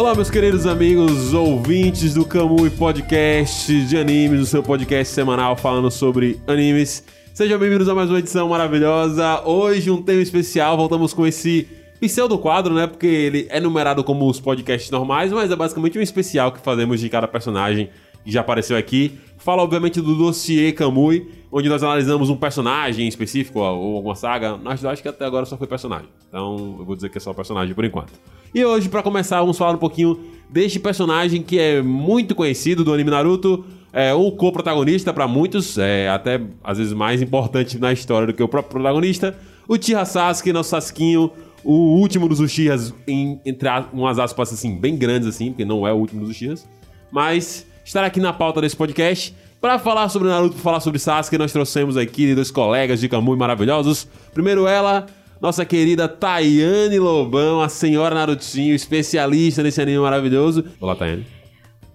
[0.00, 5.90] Olá, meus queridos amigos, ouvintes do Kamui Podcast de Animes, o seu podcast semanal falando
[5.90, 7.04] sobre animes.
[7.34, 9.42] Sejam bem-vindos a mais uma edição maravilhosa.
[9.44, 11.68] Hoje, um tema especial, voltamos com esse
[12.00, 12.86] pseudo quadro, né?
[12.86, 16.98] Porque ele é numerado como os podcasts normais, mas é basicamente um especial que fazemos
[16.98, 17.90] de cada personagem
[18.24, 19.18] que já apareceu aqui.
[19.36, 24.56] Fala, obviamente, do dossiê Kamui, onde nós analisamos um personagem específico ou alguma saga.
[24.56, 26.08] Nós acho que até agora só foi personagem.
[26.26, 28.14] Então, eu vou dizer que é só personagem por enquanto.
[28.52, 30.18] E hoje, para começar, vamos falar um pouquinho
[30.48, 33.64] deste personagem que é muito conhecido do anime Naruto.
[33.92, 38.42] É o co-protagonista para muitos, é até às vezes mais importante na história do que
[38.42, 39.36] o próprio protagonista.
[39.68, 41.30] O Tira Sasuke, nosso Sasquinho,
[41.64, 45.92] o último dos Uchihas, em, entre umas aspas assim, bem grandes assim, porque não é
[45.92, 46.68] o último dos Uchihas.
[47.10, 49.34] Mas estará aqui na pauta desse podcast.
[49.60, 53.36] Para falar sobre Naruto, para falar sobre Sasuke, nós trouxemos aqui dois colegas de Kamui
[53.36, 54.08] maravilhosos.
[54.32, 55.06] Primeiro ela,
[55.40, 60.64] nossa querida Tayane Lobão, a senhora Narutinho, especialista nesse anime maravilhoso.
[60.78, 61.26] Olá, Tayane.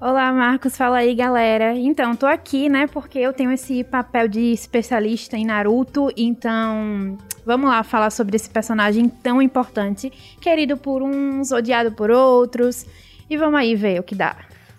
[0.02, 0.76] Olá, Marcos.
[0.76, 1.78] Fala aí, galera.
[1.78, 7.70] Então, tô aqui, né, porque eu tenho esse papel de especialista em Naruto, então vamos
[7.70, 12.86] lá falar sobre esse personagem tão importante, querido por uns, odiado por outros,
[13.30, 14.36] e vamos aí ver o que dá.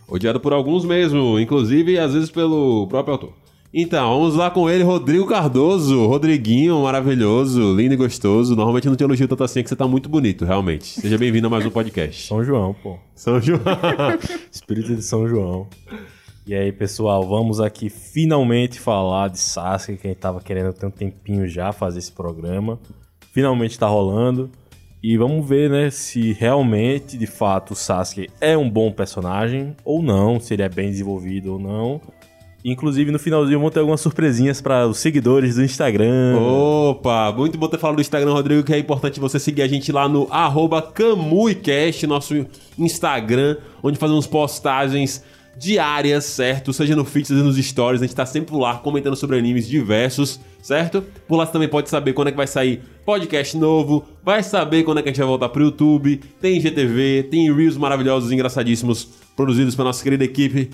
[0.09, 3.46] Odiado por alguns mesmo, inclusive às vezes pelo próprio autor.
[3.79, 6.07] Então, vamos lá com ele, Rodrigo Cardoso.
[6.07, 8.57] Rodriguinho, maravilhoso, lindo e gostoso.
[8.57, 10.99] Normalmente não te elogio tanto assim, que você tá muito bonito, realmente.
[10.99, 12.27] Seja bem-vindo a mais um podcast.
[12.27, 12.97] São João, pô.
[13.15, 13.61] São João.
[14.51, 15.69] Espírito de São João.
[16.47, 20.87] E aí, pessoal, vamos aqui finalmente falar de Sasuke, que a gente tava querendo ter
[20.87, 22.81] um tempinho já fazer esse programa.
[23.31, 24.51] Finalmente tá rolando.
[25.03, 30.03] E vamos ver, né, se realmente, de fato, o Sasuke é um bom personagem ou
[30.03, 32.01] não, se ele é bem desenvolvido ou não.
[32.65, 36.37] Inclusive, no finalzinho vão ter algumas surpresinhas para os seguidores do Instagram.
[36.37, 39.93] Opa, muito bom ter falado do Instagram, Rodrigo, que é importante você seguir a gente
[39.93, 40.29] lá no
[40.95, 45.23] CamuiCast, nosso Instagram, onde fazemos postagens
[45.59, 46.73] diárias, certo?
[46.73, 50.39] Seja no feed, seja nos stories, a gente tá sempre lá comentando sobre animes diversos,
[50.63, 51.03] certo?
[51.27, 54.83] Por lá você também pode saber quando é que vai sair podcast novo, vai saber
[54.83, 59.09] quando é que a gente vai voltar pro YouTube, tem GTV, tem Reels maravilhosos, engraçadíssimos,
[59.35, 60.71] produzidos pela nossa querida equipe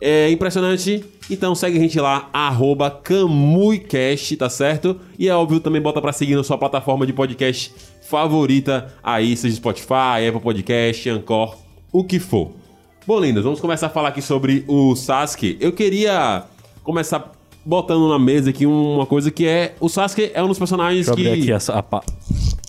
[0.00, 1.04] é impressionante.
[1.30, 5.00] Então segue a gente lá, arroba CamuiCast, tá certo?
[5.18, 7.72] E é óbvio, também bota pra seguir na sua plataforma de podcast
[8.08, 11.56] favorita aí, seja Spotify, Apple Podcast, Anchor,
[11.92, 12.52] o que for.
[13.06, 15.56] Bom, lindas, vamos começar a falar aqui sobre o Sasuke.
[15.60, 16.44] Eu queria
[16.82, 17.32] começar
[17.64, 19.74] botando na mesa aqui uma coisa que é...
[19.80, 21.52] O Sasuke é um dos personagens Deixa que...
[21.52, 22.02] aqui a, a,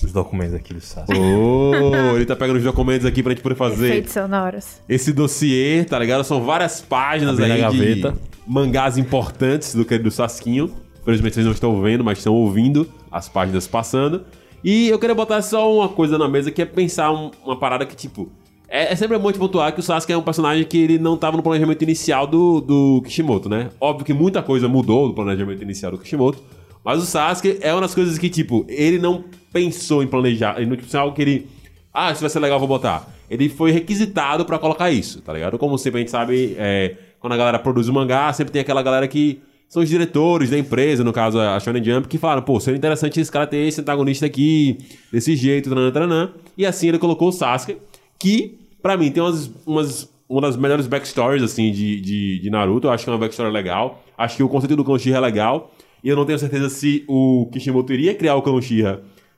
[0.05, 1.17] os documentos aqui do Sasuke.
[1.19, 4.79] Oh, ele tá pegando os documentos aqui pra gente poder fazer Efeitos sonoros.
[4.87, 6.23] esse dossiê, tá ligado?
[6.23, 8.17] São várias páginas Abri aí na de gaveta.
[8.45, 10.71] mangás importantes do querido Sasquinho.
[11.01, 14.21] Infelizmente vocês não estão vendo, mas estão ouvindo as páginas passando.
[14.63, 17.85] E eu queria botar só uma coisa na mesa que é pensar um- uma parada
[17.85, 18.29] que, tipo.
[18.69, 21.15] É, é sempre bom de pontuar que o Sasuke é um personagem que ele não
[21.15, 23.69] tava no planejamento inicial do, do Kishimoto, né?
[23.79, 26.39] Óbvio que muita coisa mudou do planejamento inicial do Kishimoto.
[26.87, 30.55] Mas o Sasuke é uma das coisas que, tipo, ele não pensou em planejar.
[30.55, 31.47] Ele não tipo, assim, algo que ele.
[31.93, 33.13] Ah, isso vai ser legal, vou botar.
[33.29, 35.57] Ele foi requisitado pra colocar isso, tá ligado?
[35.57, 38.81] Como sempre a gente sabe, é, quando a galera produz um mangá, sempre tem aquela
[38.81, 42.57] galera que são os diretores da empresa, no caso a Shonen Jump, que falaram, pô,
[42.57, 44.77] seria interessante esse cara ter esse antagonista aqui,
[45.11, 46.31] desse jeito, tranã, tranã.
[46.57, 47.75] E assim ele colocou o Sasuke,
[48.17, 52.87] que, pra mim, tem umas, umas, uma das melhores backstories, assim, de, de, de Naruto.
[52.87, 54.01] Eu acho que é uma backstory legal.
[54.17, 55.73] Acho que o conceito do Uchiha é legal.
[56.03, 58.59] E eu não tenho certeza se o Kishimoto iria criar o clã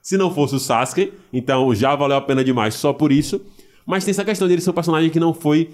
[0.01, 1.13] se não fosse o Sasuke.
[1.31, 3.41] Então já valeu a pena demais só por isso.
[3.85, 5.71] Mas tem essa questão dele ser um personagem que não foi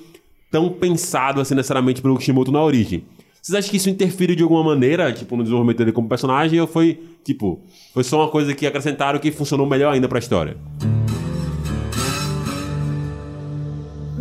[0.50, 3.04] tão pensado assim necessariamente pelo Kishimoto na origem.
[3.42, 6.66] Vocês acham que isso interfere de alguma maneira, tipo, no desenvolvimento dele como personagem, ou
[6.66, 7.62] foi, tipo,
[7.94, 10.58] foi só uma coisa que acrescentaram que funcionou melhor ainda pra história?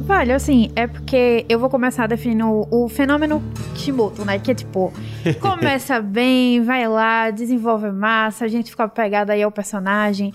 [0.07, 3.43] Velho, assim, é porque eu vou começar definindo o, o fenômeno
[3.75, 4.39] Kishimoto, né?
[4.39, 4.93] Que é tipo,
[5.41, 10.31] começa bem, vai lá, desenvolve massa, a gente fica apegado aí ao personagem.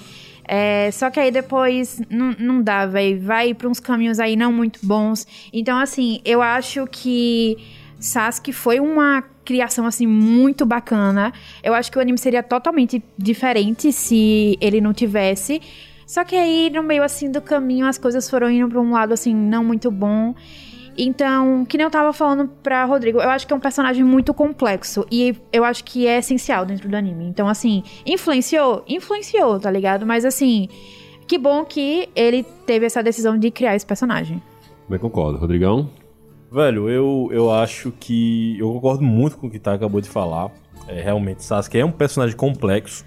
[0.48, 3.22] É, só que aí depois não, não dá, velho.
[3.22, 5.28] Vai pra uns caminhos aí não muito bons.
[5.54, 7.56] Então, assim, eu acho que
[8.00, 11.32] Sasuke foi uma criação, assim, muito bacana.
[11.62, 15.62] Eu acho que o anime seria totalmente diferente se ele não tivesse.
[16.10, 19.14] Só que aí, no meio, assim, do caminho, as coisas foram indo pra um lado,
[19.14, 20.34] assim, não muito bom.
[20.98, 24.34] Então, que nem eu tava falando pra Rodrigo, eu acho que é um personagem muito
[24.34, 25.06] complexo.
[25.12, 27.26] E eu acho que é essencial dentro do anime.
[27.26, 28.84] Então, assim, influenciou?
[28.88, 30.04] Influenciou, tá ligado?
[30.04, 30.68] Mas, assim,
[31.28, 34.42] que bom que ele teve essa decisão de criar esse personagem.
[34.90, 35.38] Bem concordo.
[35.38, 35.92] Rodrigão?
[36.52, 38.58] Velho, eu, eu acho que.
[38.58, 40.50] Eu concordo muito com o que tá acabou de falar.
[40.88, 43.06] É, realmente, Sasuke é um personagem complexo.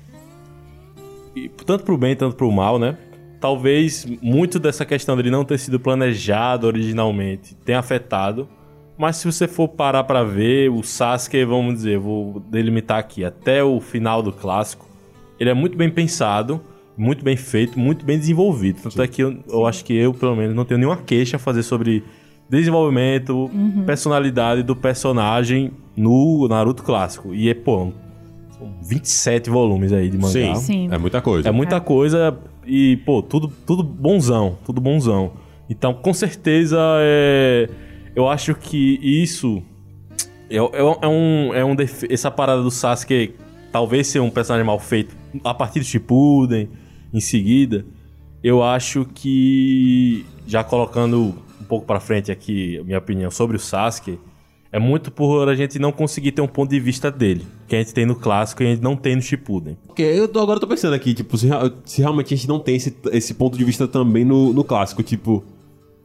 [1.67, 2.97] Tanto pro bem, tanto pro mal, né?
[3.43, 8.49] talvez muito dessa questão dele não ter sido planejado originalmente tenha afetado.
[8.97, 13.65] Mas se você for parar pra ver, o Sasuke, vamos dizer, vou delimitar aqui, até
[13.65, 14.87] o final do clássico,
[15.41, 16.61] ele é muito bem pensado,
[16.97, 18.81] muito bem feito, muito bem desenvolvido.
[18.81, 21.41] Tanto é que eu, eu acho que eu, pelo menos, não tenho nenhuma queixa a
[21.41, 22.05] fazer sobre
[22.49, 23.51] desenvolvimento,
[23.85, 27.35] personalidade do personagem no Naruto clássico.
[27.35, 27.93] E é, pô, são
[28.83, 30.33] 27 volumes aí de mangá.
[30.33, 30.89] Sim, Sim.
[30.91, 31.49] é muita coisa.
[31.49, 32.37] É muita coisa
[32.67, 35.33] e, pô, tudo, tudo bonzão, tudo bonzão.
[35.69, 37.69] Então, com certeza, é,
[38.15, 39.63] eu acho que isso
[40.51, 43.35] é, é- é um, é um defe- essa parada do Sasuke
[43.71, 46.69] talvez ser um personagem mal feito a partir do Shippuden,
[47.13, 47.87] em seguida,
[48.45, 53.61] eu acho que já colocando um pouco pra frente aqui a minha opinião sobre o
[53.61, 54.19] Sasuke,
[54.73, 57.79] é muito por a gente não conseguir ter um ponto de vista dele, que a
[57.79, 59.77] gente tem no clássico e a gente não tem no Shippuden.
[59.87, 61.49] Porque eu tô, agora eu tô pensando aqui, tipo, se,
[61.85, 65.03] se realmente a gente não tem esse, esse ponto de vista também no, no clássico,
[65.03, 65.45] tipo.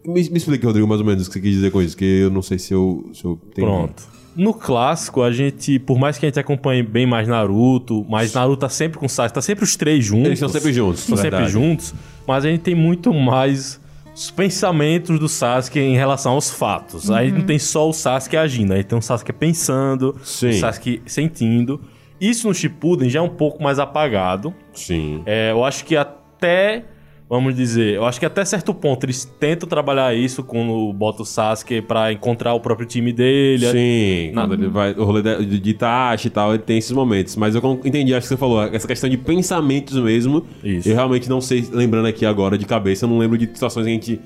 [0.06, 2.20] Me, me explica, Rodrigo, mais ou menos o que você quis dizer com isso, que
[2.22, 3.68] eu não sei se eu, se eu tenho.
[3.68, 4.04] Pronto.
[4.36, 8.60] No clássico, a gente, por mais que a gente acompanhe bem mais Naruto, mas Naruto
[8.60, 10.28] tá sempre com o Sasuke, tá sempre os três juntos.
[10.28, 11.94] Eles estão sempre juntos, Estão sempre juntos,
[12.28, 13.80] mas a gente tem muito mais
[14.18, 17.12] os pensamentos do Sasuke em relação aos fatos.
[17.12, 20.50] Aí não tem só o Sasuke agindo, aí tem o Sasuke pensando, Sim.
[20.50, 21.80] o Sasuke sentindo.
[22.20, 24.56] Isso no Shippuden já é um pouco mais apagado.
[24.74, 25.22] Sim.
[25.24, 26.86] É, eu acho que até,
[27.30, 31.26] vamos dizer, eu acho que até certo ponto eles tentam trabalhar isso quando bota o
[31.26, 33.70] Sasuke pra encontrar o próprio time dele.
[33.70, 37.36] Sim, quando ele vai, o rolê de, de Itachi e tal, ele tem esses momentos.
[37.36, 40.46] Mas eu entendi, acho que você falou, essa questão de pensamentos mesmo.
[40.64, 40.88] Isso.
[40.88, 43.90] Eu realmente não sei, lembrando aqui agora de cabeça, eu não lembro de situações que
[43.90, 44.22] a gente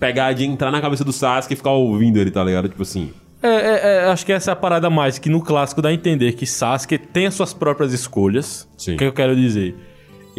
[0.00, 2.68] pegar, de entrar na cabeça do Sasuke e ficar ouvindo ele, tá ligado?
[2.68, 3.10] Tipo assim.
[3.42, 5.92] É, é, é, acho que essa é a parada mais, que no clássico dá a
[5.92, 8.68] entender que Sasuke tem as suas próprias escolhas.
[8.76, 8.94] Sim.
[8.94, 9.76] O que eu quero dizer?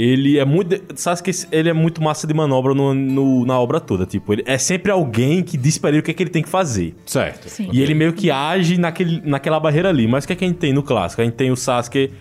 [0.02, 0.82] Ele é muito.
[0.96, 4.06] Sasuke, ele é muito massa de manobra no, no- na obra toda.
[4.06, 6.42] Tipo, ele é sempre alguém que diz pra ele o que, é que ele tem
[6.42, 6.96] que fazer.
[7.06, 7.50] Certo.
[7.50, 7.68] Sim.
[7.74, 10.08] E ele meio que age naquele, naquela barreira ali.
[10.08, 11.22] Mas o que, é que a gente tem no clássico?
[11.22, 12.12] A gente tem o Sasuke.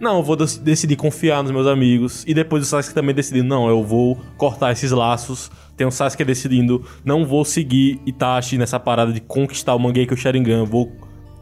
[0.00, 2.22] Não, eu vou dec- decidir confiar nos meus amigos.
[2.24, 5.50] E depois o Sasuke também decidindo, não, eu vou cortar esses laços.
[5.76, 10.64] Tem o Sasuke decidindo, não vou seguir Itachi nessa parada de conquistar o Mangekyo Sharingan.
[10.64, 10.92] Vou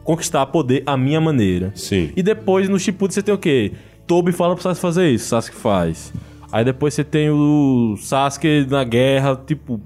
[0.03, 1.71] conquistar poder à minha maneira.
[1.75, 2.11] Sim.
[2.15, 3.71] E depois no Shippuden você tem o quê?
[4.07, 6.13] Tobi fala pro Sasuke fazer isso, Sasuke faz.
[6.51, 9.81] Aí depois você tem o Sasuke na guerra, tipo...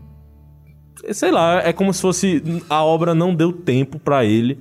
[1.11, 2.43] Sei lá, é como se fosse...
[2.69, 4.59] A obra não deu tempo pra ele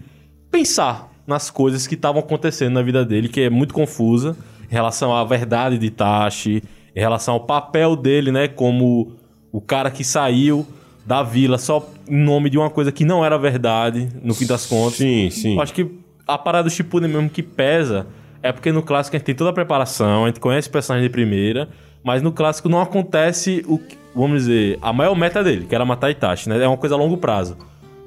[0.50, 4.36] pensar nas coisas que estavam acontecendo na vida dele, que é muito confusa,
[4.70, 6.62] em relação à verdade de Itachi,
[6.94, 9.12] em relação ao papel dele, né, como
[9.52, 10.64] o cara que saiu
[11.04, 14.66] da vila só em nome de uma coisa que não era verdade, no fim das
[14.66, 14.98] contas.
[14.98, 15.54] Sim, sim.
[15.54, 15.90] Eu acho que
[16.26, 18.06] a parada do Shippuden mesmo que pesa
[18.46, 21.08] é porque no clássico a gente tem toda a preparação, a gente conhece o personagem
[21.08, 21.68] de primeira,
[22.02, 25.84] mas no clássico não acontece o que, vamos dizer, a maior meta dele, que era
[25.84, 26.62] matar Itachi, né?
[26.62, 27.56] É uma coisa a longo prazo.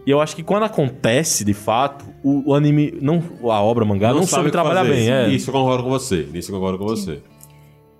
[0.05, 4.07] E eu acho que quando acontece, de fato, o, o anime, não, a obra, mangá,
[4.07, 4.93] não, sabe soube o que trabalhar fazer.
[4.93, 5.11] bem.
[5.11, 5.29] É.
[5.29, 6.27] Isso eu concordo com você.
[6.33, 7.21] Isso eu concordo com você.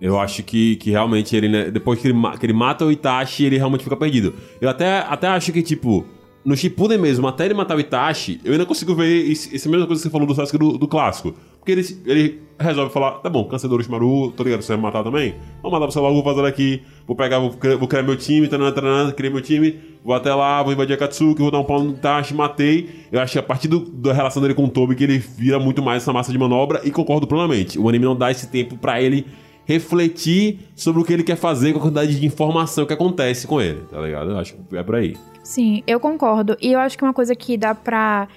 [0.01, 3.43] Eu acho que, que realmente ele, né, depois que ele, que ele mata o Itachi,
[3.43, 4.33] ele realmente fica perdido.
[4.61, 6.05] Eu até, até acho que, tipo,
[6.43, 9.85] no Shippuden mesmo, até ele matar o Itachi, eu ainda consigo ver esse, essa mesma
[9.85, 11.35] coisa que você falou do Sasuke do, do clássico.
[11.59, 14.83] Porque ele, ele resolve falar, tá bom, cancelou o Shimaru, tô ligado, você vai me
[14.83, 15.35] matar também?
[15.61, 18.47] Vou matar você logo, vou fazer aqui, vou pegar, vou, criar- vou criar meu time,
[18.47, 21.63] taranã, taranã, criei meu time, vou até lá, vou invadir a Katsuki, vou dar um
[21.63, 22.89] pau no Itachi, matei.
[23.11, 25.59] Eu acho que a partir do- da relação dele com o Tobi que ele vira
[25.59, 27.77] muito mais essa massa de manobra e concordo plenamente.
[27.79, 29.25] O anime não dá esse tempo pra ele
[29.65, 33.61] refletir sobre o que ele quer fazer com a quantidade de informação que acontece com
[33.61, 34.31] ele, tá ligado?
[34.31, 35.15] Eu acho que é por aí.
[35.43, 36.57] Sim, eu concordo.
[36.61, 38.27] E eu acho que uma coisa que dá pra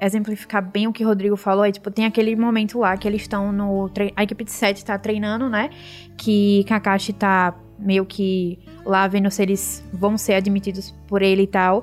[0.00, 3.22] exemplificar bem o que o Rodrigo falou é, tipo, tem aquele momento lá que eles
[3.22, 3.90] estão no...
[4.16, 5.70] A equipe de 7 tá treinando, né?
[6.16, 11.46] Que Kakashi tá meio que lá vendo se eles vão ser admitidos por ele e
[11.46, 11.82] tal.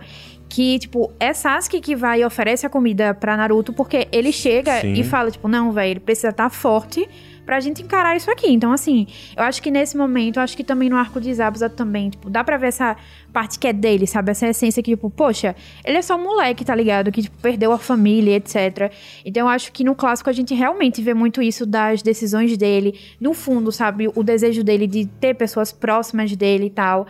[0.49, 4.81] Que, tipo, é Sasuke que vai e oferece a comida pra Naruto porque ele chega
[4.81, 4.93] Sim.
[4.93, 7.07] e fala, tipo, não, velho, ele precisa estar forte
[7.45, 8.51] pra gente encarar isso aqui.
[8.51, 11.69] Então, assim, eu acho que nesse momento, eu acho que também no arco de Zabuza
[11.69, 12.95] também, tipo, dá pra ver essa
[13.31, 14.31] parte que é dele, sabe?
[14.31, 17.11] Essa essência que, tipo, poxa, ele é só um moleque, tá ligado?
[17.11, 18.91] Que, tipo, perdeu a família, etc.
[19.23, 22.99] Então, eu acho que no clássico a gente realmente vê muito isso das decisões dele,
[23.19, 24.09] no fundo, sabe?
[24.15, 27.05] O desejo dele de ter pessoas próximas dele e tal.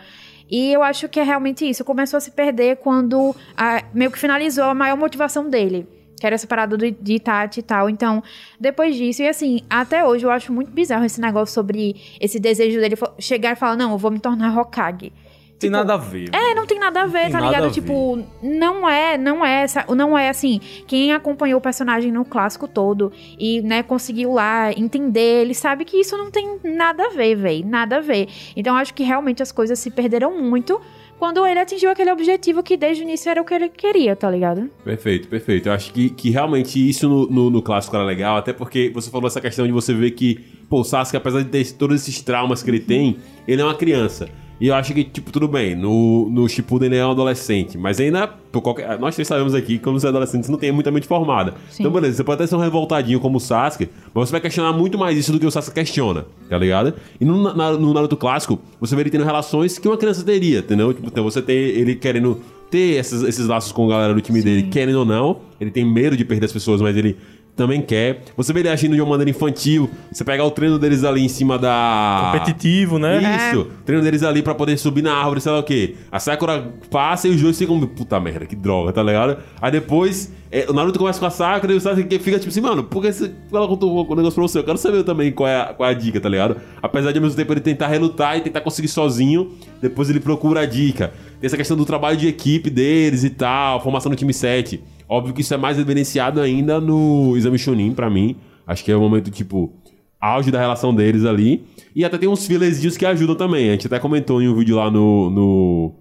[0.50, 1.84] E eu acho que é realmente isso.
[1.84, 5.88] Começou a se perder quando a- meio que finalizou a maior motivação dele.
[6.18, 7.90] Que era essa parada do, de Itachi e tal.
[7.90, 8.22] Então,
[8.58, 12.80] depois disso, e assim, até hoje eu acho muito bizarro esse negócio sobre esse desejo
[12.80, 15.12] dele chegar e falar: não, eu vou me tornar Hokage.
[15.58, 16.28] Tem nada a ver.
[16.34, 17.70] É, não tem nada a ver, tá ligado?
[17.70, 22.68] Tipo, não é, não é essa, não é assim, quem acompanhou o personagem no clássico
[22.68, 27.34] todo e, né, conseguiu lá entender, ele sabe que isso não tem nada a ver,
[27.36, 28.28] véi, nada a ver.
[28.54, 30.80] Então acho que realmente as coisas se perderam muito
[31.18, 34.30] quando ele atingiu aquele objetivo que desde o início era o que ele queria, tá
[34.30, 34.70] ligado?
[34.84, 35.68] Perfeito, perfeito.
[35.68, 39.10] Eu acho que, que realmente isso no, no, no clássico era legal, até porque você
[39.10, 42.20] falou essa questão de você ver que, pô, o Sasuke, apesar de ter todos esses
[42.20, 44.28] traumas que ele tem, ele é uma criança.
[44.58, 48.00] E eu acho que, tipo, tudo bem, no, no Shippuden ele é um adolescente, mas
[48.00, 48.98] ainda, por qualquer...
[48.98, 51.52] Nós três sabemos aqui que quando você é adolescente você não tem muita mente formada.
[51.70, 51.82] Sim.
[51.82, 54.72] Então, beleza, você pode até ser um revoltadinho como o Sasuke, mas você vai questionar
[54.72, 56.94] muito mais isso do que o Sasuke questiona, tá ligado?
[57.20, 60.60] E no, na- no Naruto clássico, você vê ele tendo relações que uma criança teria,
[60.60, 60.94] entendeu?
[60.94, 64.40] Tipo, então você tem ele querendo ter esses, esses laços com a galera do time
[64.42, 67.16] dele, querendo ou não, ele tem medo de perder as pessoas, mas ele
[67.56, 68.22] também quer.
[68.36, 71.28] Você vê ele agindo de uma maneira infantil, você pegar o treino deles ali em
[71.28, 72.30] cima da...
[72.32, 73.50] Competitivo, né?
[73.50, 75.96] Isso, treino deles ali pra poder subir na árvore, sei lá o quê.
[76.12, 79.38] A Sakura passa e os dois ficam, puta merda, que droga, tá ligado?
[79.60, 82.60] Aí depois, é, o Naruto começa com a Sakura e o Sasuke fica tipo assim,
[82.60, 84.58] mano, por que você ela contou o negócio pra você?
[84.58, 86.56] Eu quero saber também qual é, a, qual é a dica, tá ligado?
[86.82, 90.60] Apesar de ao mesmo tempo ele tentar relutar e tentar conseguir sozinho, depois ele procura
[90.60, 91.12] a dica.
[91.40, 94.82] Tem essa questão do trabalho de equipe deles e tal, formação do time 7.
[95.08, 98.36] Óbvio que isso é mais evidenciado ainda no Exame Chunin, pra mim.
[98.66, 99.72] Acho que é o momento, tipo,
[100.20, 101.64] auge da relação deles ali.
[101.94, 103.68] E até tem uns filezinhos que ajudam também.
[103.68, 105.94] A gente até comentou em um vídeo lá no, no,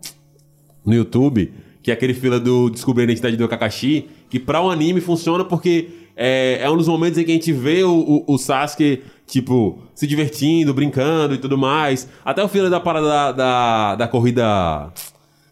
[0.86, 4.72] no YouTube, que é aquele fila do Descobrir a Identidade do Kakashi, que pra um
[4.72, 8.34] anime funciona porque é, é um dos momentos em que a gente vê o, o,
[8.34, 12.10] o Sasuke, tipo, se divertindo, brincando e tudo mais.
[12.24, 14.92] Até o fila da parada da, da, da corrida...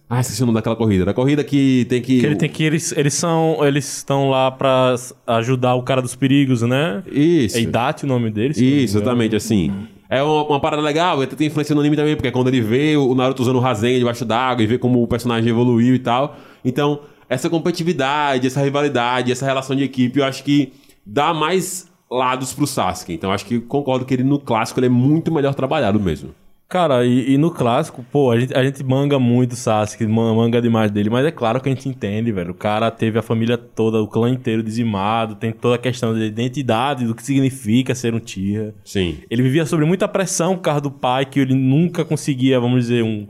[0.09, 1.05] Ah, esqueci o nome daquela corrida.
[1.05, 2.19] Da corrida que tem que...
[2.19, 4.95] Que ele tem que eles eles são eles estão lá pra
[5.25, 7.03] ajudar o cara dos perigos, né?
[7.11, 7.57] Isso.
[7.57, 8.57] É Idate o nome deles?
[8.57, 9.71] Isso, exatamente, assim.
[10.09, 12.47] É uma, uma parada legal, e até tem influência no anime também, porque é quando
[12.47, 15.95] ele vê o Naruto usando o Rasengan debaixo d'água e vê como o personagem evoluiu
[15.95, 16.37] e tal.
[16.63, 20.71] Então, essa competitividade, essa rivalidade, essa relação de equipe, eu acho que
[21.03, 23.13] dá mais lados pro Sasuke.
[23.13, 26.29] Então, eu acho que concordo que ele no clássico ele é muito melhor trabalhado mesmo.
[26.73, 30.33] Cara, e, e no clássico, pô, a gente, a gente manga muito o Sasuke, man-
[30.33, 32.49] manga demais dele, mas é claro que a gente entende, velho.
[32.49, 36.23] O cara teve a família toda, o clã inteiro dizimado, tem toda a questão de
[36.23, 38.73] identidade, do que significa ser um Tira.
[38.83, 39.19] Sim.
[39.29, 43.03] Ele vivia sob muita pressão por causa do pai, que ele nunca conseguia, vamos dizer,
[43.03, 43.27] um,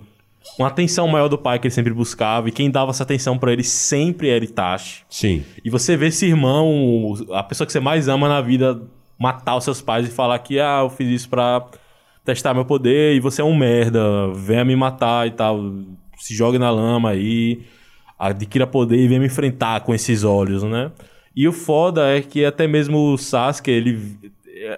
[0.58, 3.52] uma atenção maior do pai que ele sempre buscava, e quem dava essa atenção pra
[3.52, 5.02] ele sempre era Itachi.
[5.10, 5.44] Sim.
[5.66, 8.82] E você vê esse irmão, a pessoa que você mais ama na vida,
[9.20, 11.66] matar os seus pais e falar que, ah, eu fiz isso pra
[12.24, 14.02] testar meu poder e você é um merda,
[14.34, 15.60] venha me matar e tal.
[16.18, 17.62] Se jogue na lama aí,
[18.18, 20.92] adquira poder e venha me enfrentar com esses olhos, né?
[21.36, 24.00] E o foda é que até mesmo o Sasuke, ele.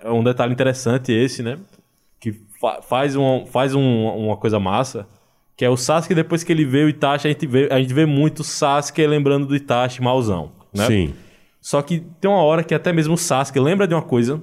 [0.04, 1.58] É um detalhe interessante esse, né?
[2.20, 5.06] Que fa- faz, um, faz um- uma coisa massa.
[5.58, 7.94] Que é o Sasuke, depois que ele vê o Itachi, a gente vê, a gente
[7.94, 10.88] vê muito o Sasuke lembrando do Itachi mauzão, né?
[10.88, 11.14] Sim.
[11.62, 14.42] Só que tem uma hora que até mesmo o Sasuke lembra de uma coisa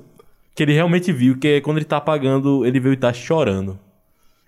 [0.55, 3.79] que ele realmente viu, que é quando ele tá apagando, ele vê o Itachi chorando.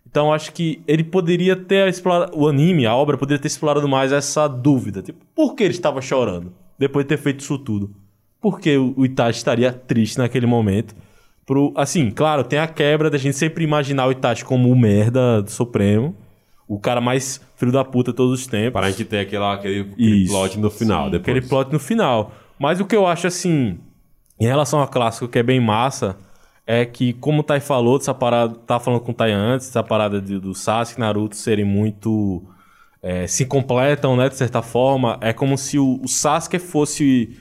[0.06, 4.12] Então acho que ele poderia ter explorado, o anime, a obra, poderia ter explorado mais
[4.12, 5.02] essa dúvida.
[5.02, 7.90] Tipo, por que ele estava chorando depois de ter feito isso tudo?
[8.40, 10.94] Por que o Itachi estaria triste naquele momento?
[11.46, 15.42] Pro, assim, claro, tem a quebra da gente sempre imaginar o Itachi como o merda
[15.42, 16.14] do Supremo,
[16.68, 18.72] o cara mais filho da puta de todos os tempos.
[18.72, 20.32] Para a gente ter aquela, aquele, aquele Isso.
[20.32, 21.10] plot no final.
[21.10, 21.20] Depois.
[21.22, 22.32] Aquele plot no final.
[22.58, 23.78] Mas o que eu acho assim,
[24.40, 26.16] em relação ao clássico, que é bem massa,
[26.66, 29.82] é que, como o Tai falou, dessa parada, tá falando com o Tai antes, essa
[29.82, 32.42] parada de- do Sasuke e Naruto serem muito.
[33.06, 35.18] é, se completam, né, de certa forma.
[35.20, 37.36] É como se o, o Sasuke fosse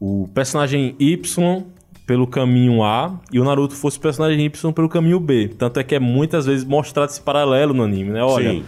[0.00, 1.64] o personagem Y
[2.06, 5.48] pelo caminho A e o Naruto fosse o personagem Y pelo caminho B.
[5.58, 8.22] Tanto é que é muitas vezes mostrado esse paralelo no anime, né?
[8.22, 8.64] Olha, Sim.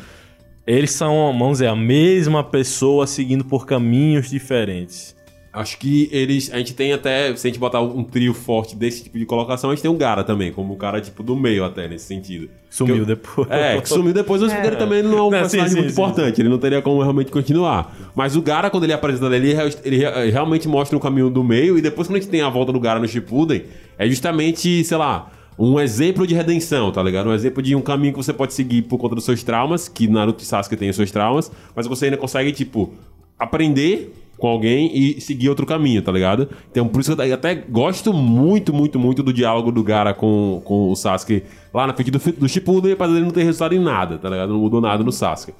[0.67, 5.15] eles são, vamos dizer, a mesma pessoa seguindo por caminhos diferentes.
[5.55, 6.53] Acho que eles.
[6.53, 7.35] A gente tem até.
[7.37, 9.97] Se a gente botar um trio forte desse tipo de colocação, a gente tem um
[9.97, 12.49] Gara também, como um cara tipo do meio até, nesse sentido.
[12.69, 13.49] Sumiu Que eu- depois.
[13.51, 15.77] É, que sumiu depois, mas porque ele também não é um Não, sim, personagem sim,
[15.77, 16.41] muito sim, importante.
[16.43, 17.97] Ele não teria como realmente continuar.
[18.17, 21.31] Mas o Gara, quando ele é apresentado ali, ele, ele re- realmente mostra o caminho
[21.31, 21.79] do meio.
[21.79, 23.63] E depois, quando a gente tem a volta do Gara no Shippuden,
[23.97, 27.29] é justamente, sei lá, um exemplo de redenção, tá ligado?
[27.29, 30.09] Um exemplo de um caminho que você pode seguir por conta dos seus traumas, que
[30.09, 32.93] Naruto e Sasuke têm os seus traumas, mas você ainda consegue, tipo,
[33.39, 36.49] aprender com alguém e seguir outro caminho, tá ligado?
[36.71, 40.61] Então, por isso que eu até gosto muito, muito, muito do diálogo do Gara com,
[40.65, 43.79] com o Sasuke lá na frente do, do Shippuden, apesar dele não ter resultado em
[43.79, 44.53] nada, tá ligado?
[44.53, 45.55] Não mudou nada no Sasuke.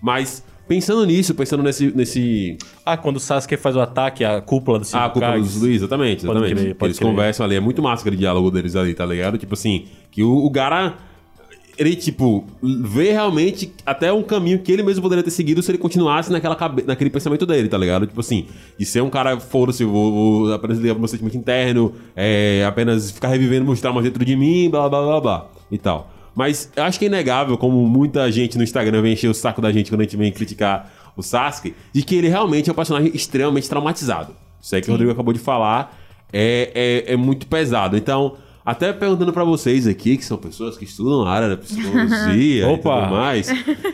[0.00, 1.94] Mas, pensando nisso, pensando nesse...
[1.94, 2.56] nesse
[2.86, 5.54] Ah, quando o Sasuke faz o ataque, a cúpula do ah, a Kages.
[5.54, 6.62] dos Luiz, exatamente, Pode exatamente.
[6.62, 7.10] crer, pode Eles crer.
[7.10, 9.36] conversam ali, é muito massa aquele diálogo deles ali, tá ligado?
[9.38, 10.94] Tipo assim, que o, o Gara...
[11.80, 15.78] ele, tipo, vê realmente até um caminho que ele mesmo poderia ter seguido se ele
[15.78, 16.84] continuasse naquela cabe...
[16.86, 18.06] naquele pensamento dele, tá ligado?
[18.06, 21.94] Tipo assim, de ser um cara, foda-se, vou, vou apenas ligar pro meu sentimento interno,
[22.14, 26.12] é, apenas ficar revivendo meus traumas dentro de mim, blá blá blá blá e tal.
[26.34, 29.62] Mas eu acho que é inegável, como muita gente no Instagram vem encher o saco
[29.62, 32.76] da gente quando a gente vem criticar o Sasuke, de que ele realmente é um
[32.76, 34.36] personagem extremamente traumatizado.
[34.60, 35.98] Isso aí que o Rodrigo acabou de falar
[36.30, 37.96] é, é, é muito pesado.
[37.96, 38.36] Então,
[38.70, 42.78] até perguntando pra vocês aqui, que são pessoas que estudam a área da psicologia e
[42.78, 43.48] tudo mais,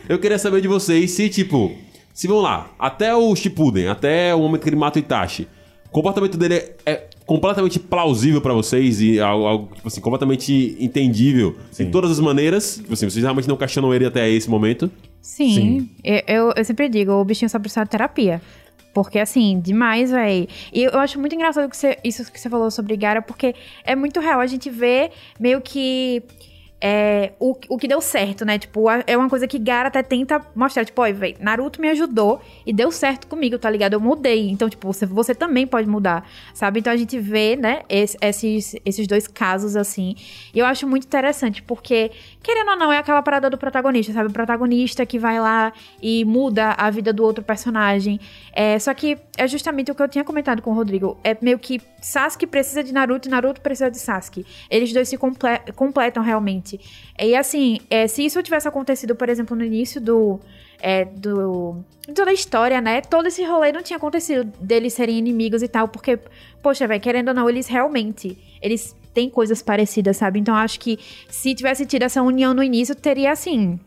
[0.07, 1.75] eu queria saber de vocês se, tipo,
[2.13, 5.49] se vão lá, até o Shippuden, até o momento que ele mata o Itachi,
[5.87, 10.77] o comportamento dele é, é completamente plausível pra vocês e algo, algo, tipo assim, completamente
[10.79, 12.77] entendível em todas as maneiras.
[12.77, 14.91] Tipo assim, vocês realmente não questionam ele até esse momento.
[15.23, 15.91] Sim, Sim.
[16.05, 18.43] Eu, eu, eu sempre digo, o bichinho só precisa de terapia.
[18.97, 20.49] Porque, assim, demais, véi.
[20.73, 23.95] E eu acho muito engraçado que você, isso que você falou sobre Gara, porque é
[23.95, 24.41] muito real.
[24.41, 26.23] A gente vê meio que
[26.81, 28.59] é, o, o que deu certo, né?
[28.59, 30.83] Tipo, a- é uma coisa que Gara até tenta mostrar.
[30.85, 33.93] Tipo, ó, véi, Naruto me ajudou e deu certo comigo, tá ligado?
[33.95, 34.49] Eu mudei.
[34.51, 36.81] Então, tipo, você, você também pode mudar, sabe?
[36.81, 40.15] Então a gente vê, né, esse- esses, esses dois casos, assim.
[40.55, 42.11] E eu acho muito interessante, porque,
[42.47, 44.29] querendo ou não, é aquela parada do protagonista, sabe?
[44.29, 48.21] O protagonista que vai lá e muda a vida do outro personagem.
[48.53, 51.19] É, só que é justamente o que eu tinha comentado com o Rodrigo.
[51.25, 54.47] É meio que Sasuke precisa de Naruto e Naruto precisa de Sasuke.
[54.71, 56.79] Eles dois se comple- completam realmente.
[57.21, 60.39] E assim, é, se isso tivesse acontecido, por exemplo, no início do.
[60.81, 61.85] É, do.
[62.15, 63.01] toda a história, né?
[63.01, 66.17] Todo esse rolê não tinha acontecido deles serem inimigos e tal, porque,
[66.63, 68.39] poxa, velho, querendo ou não, eles realmente.
[68.63, 70.39] Eles têm coisas parecidas, sabe?
[70.39, 70.99] Então acho que
[71.31, 73.81] se tivesse tido essa união no início, teria assim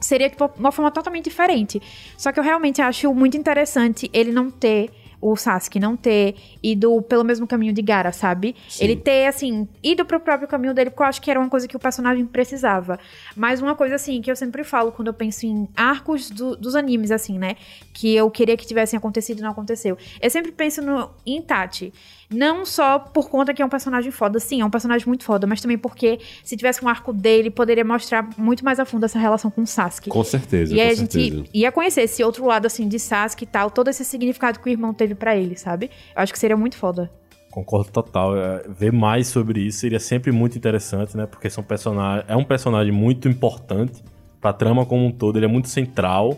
[0.00, 1.80] seria tipo uma forma totalmente diferente.
[2.16, 7.02] Só que eu realmente acho muito interessante ele não ter o Sasuke não ter ido
[7.02, 8.54] pelo mesmo caminho de Gara, sabe?
[8.68, 8.84] Sim.
[8.84, 11.66] Ele ter, assim, ido pro próprio caminho dele, porque eu acho que era uma coisa
[11.66, 13.00] que o personagem precisava.
[13.34, 16.76] Mas uma coisa, assim, que eu sempre falo quando eu penso em arcos do- dos
[16.76, 17.56] animes, assim, né?
[17.92, 19.98] Que eu queria que tivessem acontecido e não aconteceu.
[20.22, 21.92] Eu sempre penso no em Itachi.
[22.30, 25.46] Não só por conta que é um personagem foda, sim, é um personagem muito foda,
[25.46, 29.18] mas também porque se tivesse um arco dele, poderia mostrar muito mais a fundo essa
[29.18, 30.10] relação com o Sasuke.
[30.10, 31.44] Com certeza, E aí com a gente certeza.
[31.54, 34.70] ia conhecer esse outro lado, assim, de Sasuke e tal, todo esse significado que o
[34.70, 35.90] irmão teve pra ele, sabe?
[36.14, 37.10] Eu acho que seria muito foda.
[37.50, 38.36] Concordo total.
[38.36, 41.24] É, Ver mais sobre isso seria sempre muito interessante, né?
[41.24, 44.04] Porque são personagem, é um personagem muito importante
[44.38, 45.38] pra trama como um todo.
[45.38, 46.36] Ele é muito central.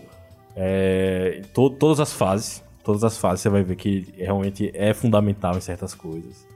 [0.56, 2.62] É, em to- todas as fases.
[2.84, 6.46] Todas as fases você vai ver que realmente é fundamental em certas coisas.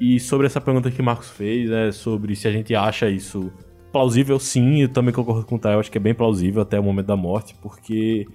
[0.00, 1.92] E sobre essa pergunta que o Marcos fez, né?
[1.92, 3.52] Sobre se a gente acha isso
[3.92, 4.82] plausível, sim.
[4.82, 5.74] Eu também concordo com o Thay.
[5.74, 7.54] Eu acho que é bem plausível até o momento da morte.
[7.62, 8.26] Porque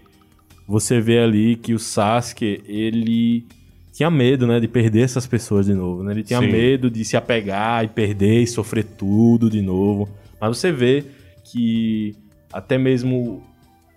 [0.65, 3.45] você vê ali que o Sasuke, ele
[3.91, 6.11] tinha medo, né, de perder essas pessoas de novo, né?
[6.13, 6.51] Ele tinha Sim.
[6.51, 10.07] medo de se apegar e perder e sofrer tudo de novo.
[10.39, 11.03] Mas você vê
[11.43, 12.15] que
[12.53, 13.41] até mesmo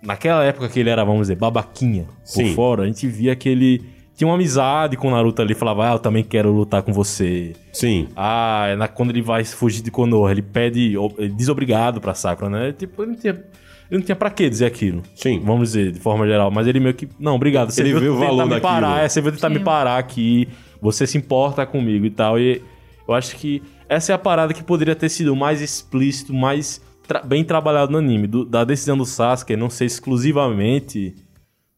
[0.01, 2.53] naquela época que ele era, vamos dizer, babaquinha por Sim.
[2.53, 3.81] fora, a gente via que ele
[4.15, 7.53] tinha uma amizade com o Naruto ali, falava, ah, eu também quero lutar com você.
[7.73, 8.07] Sim.
[8.15, 12.13] Ah, é na, quando ele vai fugir de Konoha, ele pede, ele diz obrigado pra
[12.13, 12.71] Sakura, né?
[12.71, 15.01] Tipo, ele não tinha, ele não tinha pra que dizer aquilo.
[15.15, 15.41] Sim.
[15.43, 16.51] Vamos dizer, de forma geral.
[16.51, 17.71] Mas ele meio que, não, obrigado.
[17.71, 18.61] Você Ele veio vê o tentar valor me daquilo.
[18.71, 19.63] parar, é, você veio tentar me Sim.
[19.63, 20.47] parar aqui,
[20.79, 22.37] você se importa comigo e tal.
[22.39, 22.61] E
[23.07, 26.79] eu acho que essa é a parada que poderia ter sido mais explícito, mais
[27.13, 28.25] tra- bem trabalhado no anime.
[28.27, 31.13] do- da decisão do Sasuke não ser exclusivamente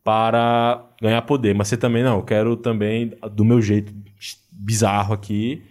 [0.03, 3.93] para ganhar poder, mas você também, não, eu quero também, do meu jeito
[4.51, 5.61] bizarro aqui,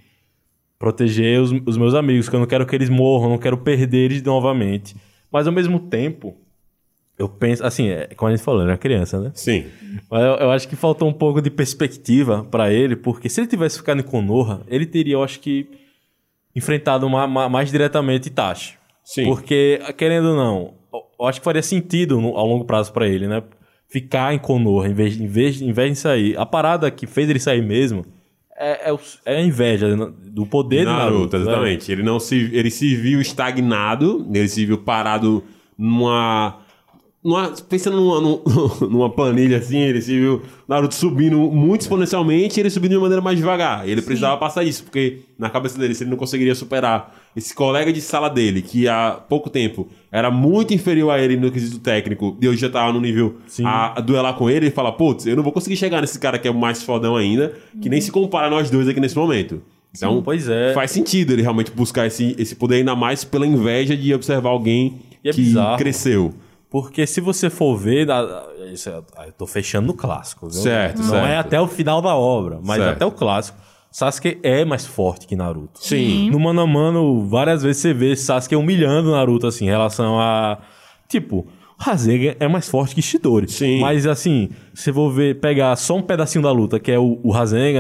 [0.79, 3.99] proteger os, os meus amigos, que eu não quero que eles morram, não quero perder
[3.99, 4.97] eles novamente.
[5.31, 6.37] Mas ao mesmo tempo,
[7.19, 9.31] eu penso, assim, é, como a gente falou, ele é uma criança, né?
[9.35, 9.67] Sim.
[10.11, 13.47] Mas eu, eu acho que faltou um pouco de perspectiva pra ele, porque se ele
[13.49, 15.69] tivesse ficado em Konoha, ele teria, eu acho que,
[16.57, 18.75] enfrentado ma- ma- mais diretamente Itachi.
[19.05, 19.25] Sim.
[19.25, 20.75] Porque, querendo ou não,
[21.19, 23.43] eu- acho que faria sentido ao longo prazo pra ele, né?
[23.89, 26.37] Ficar em Konoha em vez, em, vez, em vez de sair.
[26.39, 28.05] A parada que fez ele sair mesmo
[28.57, 31.37] é, é, é a inveja do poder de Naruto, Naruto.
[31.37, 31.43] né?
[31.43, 31.93] exatamente.
[31.93, 35.43] Ele não se, ele se viu estagnado, ele se viu parado
[35.77, 36.61] numa,
[37.25, 38.41] numa pensando numa, num-
[38.89, 43.03] numa planilha assim, ele se viu Naruto subindo muito exponencialmente, e ele subindo de uma
[43.03, 43.87] maneira mais devagar.
[43.87, 47.55] E ele precisava passar isso, porque na cabeça dele, se ele não conseguiria superar esse
[47.55, 51.79] colega de sala dele, que há pouco tempo era muito inferior a ele no quesito
[51.79, 53.65] técnico, e hoje já tava no nível Sim.
[53.65, 56.49] a, duelar com ele, ele fala, putz, eu não vou conseguir chegar nesse cara que
[56.49, 59.63] é o mais fodão ainda, que nem se compara a nós dois aqui nesse momento.
[59.95, 60.73] Então, pois é.
[60.73, 65.01] faz sentido ele realmente buscar esse, esse poder ainda mais pela inveja de observar alguém
[65.23, 65.77] é que bizarro.
[65.77, 66.35] cresceu.
[66.73, 68.09] Porque se você for ver,
[68.73, 70.63] isso é- eu tô fechando no clássico, viu?
[70.63, 71.27] Certo, Não certo.
[71.27, 72.97] é até o final da obra, mas Certo.
[72.97, 73.59] até o clássico.
[73.91, 75.79] Sasuke é mais forte que Naruto.
[75.87, 76.31] Sim.
[76.31, 80.59] No mano a mano, várias vezes você vê Sasuke humilhando Naruto, assim, em relação a.
[81.07, 81.47] Tipo,
[81.83, 83.51] o Rasengan é mais forte que Shidori.
[83.51, 83.81] Sim.
[83.81, 87.33] Mas, assim, se vou ver, pegar só um pedacinho da luta, que é o, o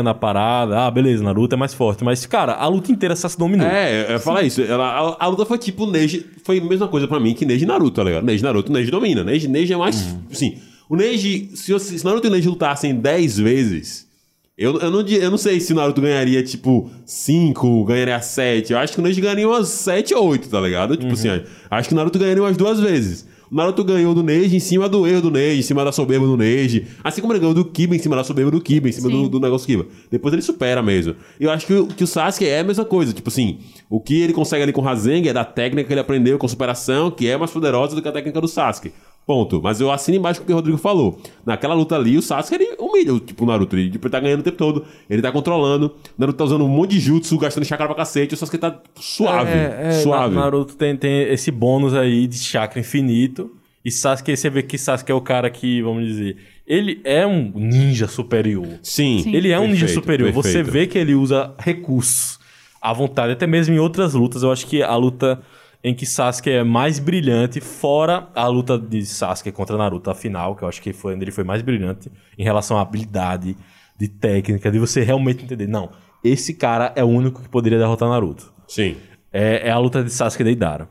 [0.02, 2.02] na parada, ah, beleza, Naruto é mais forte.
[2.02, 3.66] Mas, cara, a luta inteira Sasuke dominou.
[3.66, 4.60] É, eu ia falar isso.
[4.60, 6.26] Ela, a, a luta foi tipo Neji.
[6.42, 8.24] Foi a mesma coisa pra mim que Neji e Naruto, tá ligado?
[8.24, 9.22] Neji e Naruto, Neji domina.
[9.22, 10.16] Neji, Neji é mais.
[10.30, 11.50] Assim, o Neji.
[11.54, 14.10] Se, se Naruto e o Neji lutassem 10 vezes.
[14.58, 18.72] Eu, eu, não, eu não sei se o Naruto ganharia, tipo, 5, ganharia 7.
[18.72, 20.96] Eu acho que o Neji ganharia umas 7 ou 8, tá ligado?
[20.96, 21.28] Tipo assim,
[21.70, 23.30] acho que o Naruto ganharia umas duas vezes.
[23.52, 26.24] O Naruto ganhou do Neji em cima do erro do Neji, em cima da soberba
[26.26, 26.86] do Neji.
[27.04, 29.28] Assim como ele ganhou do Kiba em cima da soberba do Kiba, em cima do,
[29.28, 29.86] do negócio Kiba.
[30.10, 31.14] Depois ele supera mesmo.
[31.38, 33.12] E eu acho que, o- que o Sasuke é a mesma coisa.
[33.12, 33.58] Tipo assim,
[33.90, 36.48] o que ele consegue ali com o Rasengan é da técnica que ele aprendeu com
[36.48, 38.90] superação, que é mais poderosa do que a técnica do Sasuke.
[39.26, 39.60] Ponto.
[39.62, 41.20] Mas eu assino embaixo com o que o Rodrigo falou.
[41.46, 43.76] Naquela luta ali, o Sasuke ele humilha tipo, o Naruto.
[43.76, 44.84] Ele, tipo, ele tá ganhando o tempo todo.
[45.08, 45.86] Ele tá controlando.
[45.86, 48.34] O Naruto tá usando um monte de jutsu, gastando chakra pra cacete.
[48.34, 49.50] O Sasuke tá suave.
[49.52, 50.34] É, é, suave.
[50.34, 53.50] Na- Naruto tem, tem esse bônus aí de chakra infinito.
[53.84, 57.52] E Sasuke, você vê que Sasuke é o cara que, vamos dizer, ele é um
[57.54, 58.66] ninja superior.
[58.82, 59.20] Sim.
[59.22, 59.34] Sim.
[59.36, 60.32] Ele é um ninja Perfeito, superior.
[60.32, 60.72] Você perfeito.
[60.72, 62.38] vê que ele usa recursos
[62.80, 64.42] à vontade, até mesmo em outras lutas.
[64.42, 65.40] Eu acho que a luta
[65.84, 70.54] em que Sasuke é mais brilhante, fora a luta de Sasuke contra Naruto, a final,
[70.54, 73.56] que eu acho que foi onde ele foi mais brilhante em relação à habilidade,
[73.98, 75.68] de técnica, de você realmente entender.
[75.68, 75.90] Não,
[76.24, 78.52] esse cara é o único que poderia derrotar Naruto.
[78.66, 78.96] Sim.
[79.32, 80.88] É, é a luta de Sasuke e Deidara.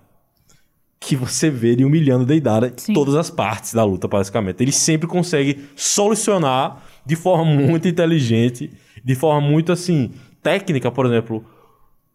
[0.99, 4.61] Que você vê ele humilhando Deidara em todas as partes da luta, basicamente.
[4.61, 8.71] Ele sempre consegue solucionar de forma muito inteligente,
[9.03, 10.11] de forma muito assim,
[10.43, 11.43] técnica, por exemplo.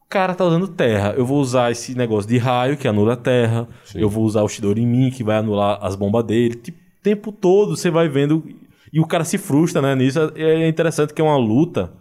[0.07, 1.15] O cara tá usando terra.
[1.17, 3.69] Eu vou usar esse negócio de raio que anula a terra.
[3.95, 6.55] Eu vou usar o Shidori em mim, que vai anular as bombas dele.
[6.55, 8.45] Tipo, o tempo todo você vai vendo.
[8.93, 9.95] E o cara se frustra, né?
[9.97, 11.93] Nisso é interessante que é uma luta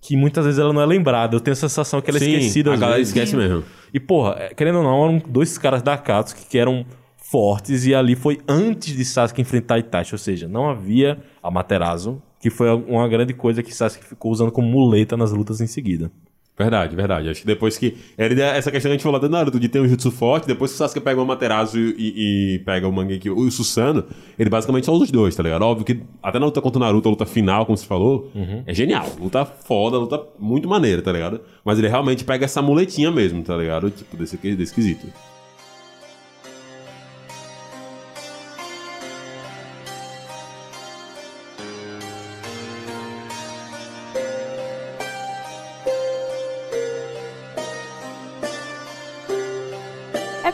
[0.00, 1.36] que muitas vezes ela não é lembrada.
[1.36, 3.14] Eu tenho a sensação que ela é Sim, esquecida a galera vezes.
[3.14, 3.62] esquece mesmo.
[3.92, 6.86] E, porra, é, querendo ou não, eram dois caras da Akatsuki que eram
[7.16, 12.50] fortes e ali foi antes de Sasuke enfrentar Itachi, ou seja, não havia Amaterasu, que
[12.50, 16.10] foi uma grande coisa que Sasuke ficou usando como muleta nas lutas em seguida.
[16.58, 17.28] Verdade, verdade.
[17.30, 17.96] Acho que depois que.
[18.16, 20.70] Ele, essa questão que a gente falou do Naruto de ter um jutsu forte, depois
[20.70, 24.04] que o Sasuke pega o Amaterasu e, e pega o Mangeki, o Susano,
[24.38, 25.62] ele basicamente só usa os dois, tá ligado?
[25.62, 28.30] Óbvio que até na luta contra o Naruto, a luta final, como você falou,
[28.66, 29.06] é genial.
[29.18, 31.40] Luta foda, luta muito maneira, tá ligado?
[31.64, 33.90] Mas ele realmente pega essa muletinha mesmo, tá ligado?
[33.90, 35.06] Tipo, desse, desse quesito.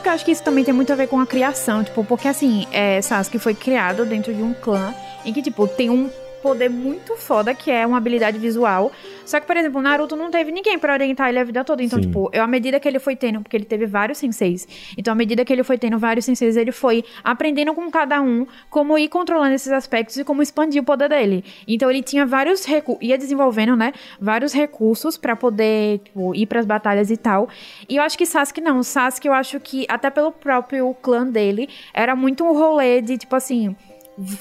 [0.08, 2.28] Porque eu acho que isso também tem muito a ver com a criação, tipo, porque
[2.28, 6.08] assim, é, Sasuke foi criado dentro de um clã em que, tipo, tem um
[6.42, 8.92] poder muito foda que é uma habilidade visual.
[9.24, 11.82] Só que, por exemplo, o Naruto não teve ninguém pra orientar ele a vida toda.
[11.82, 12.06] Então, Sim.
[12.06, 14.66] tipo, eu, à medida que ele foi tendo, porque ele teve vários senseis.
[14.96, 18.46] Então, à medida que ele foi tendo vários senseis, ele foi aprendendo com cada um
[18.70, 21.44] como ir controlando esses aspectos e como expandir o poder dele.
[21.66, 26.64] Então, ele tinha vários recursos, ia desenvolvendo, né, vários recursos pra poder, tipo, ir pras
[26.64, 27.48] batalhas e tal.
[27.86, 28.82] E eu acho que Sasuke não.
[28.82, 33.36] Sasuke, eu acho que, até pelo próprio clã dele, era muito um rolê de, tipo
[33.36, 33.76] assim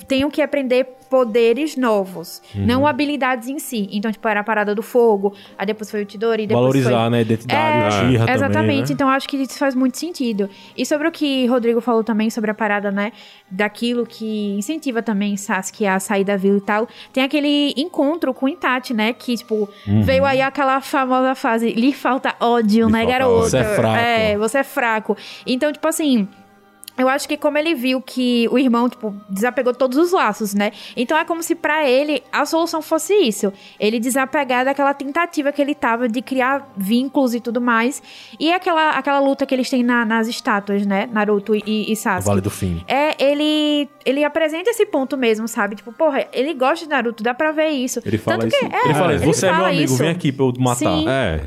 [0.08, 3.88] tenho que aprender poderes novos, não habilidades em si.
[3.94, 7.10] Então, tipo, era a parada do fogo, aí depois foi o Chidori, depois Valorizar, foi...
[7.12, 8.94] né, a identidade, É, o Uchiha também, Exatamente, né?
[8.94, 10.50] então acho que isso faz muito sentido.
[10.76, 13.14] E sobre o que Rodrigo falou também, sobre a parada, né,
[13.50, 18.48] daquilo que incentiva também Sasuke a sair da vila e tal, tem aquele encontro com
[18.48, 20.02] o Itachi, né, que, tipo, Uhum.
[20.02, 23.32] veio aí aquela famosa fase, lhe falta ódio, Lhe né, falta garoto?
[23.40, 23.50] ódio.
[23.52, 23.98] Você é fraco.
[23.98, 25.18] É, você é fraco.
[25.46, 26.28] Então, tipo assim...
[26.98, 30.72] Eu acho que como ele viu que o irmão, tipo, desapegou todos os laços, né?
[30.96, 33.54] Então é como se pra ele a solução fosse isso.
[33.80, 38.02] Ele desapegar daquela tentativa que ele tava de criar vínculos e tudo mais.
[38.40, 41.08] E aquela, aquela luta que eles têm na- nas estátuas, né?
[41.12, 42.28] Naruto e, e O Sasuke.
[42.28, 42.84] Vale do Fim.
[42.88, 45.76] É, ele, ele apresenta esse ponto mesmo, sabe?
[45.76, 48.02] Tipo, porra, ele gosta de Naruto, dá pra ver isso.
[48.06, 48.60] Ele fala Tanto isso.
[48.60, 49.98] que, é, Ele fala, ele você é meu amigo, isso.
[49.98, 50.78] vem aqui pra eu matar.
[50.78, 51.06] Sim.
[51.08, 51.42] É.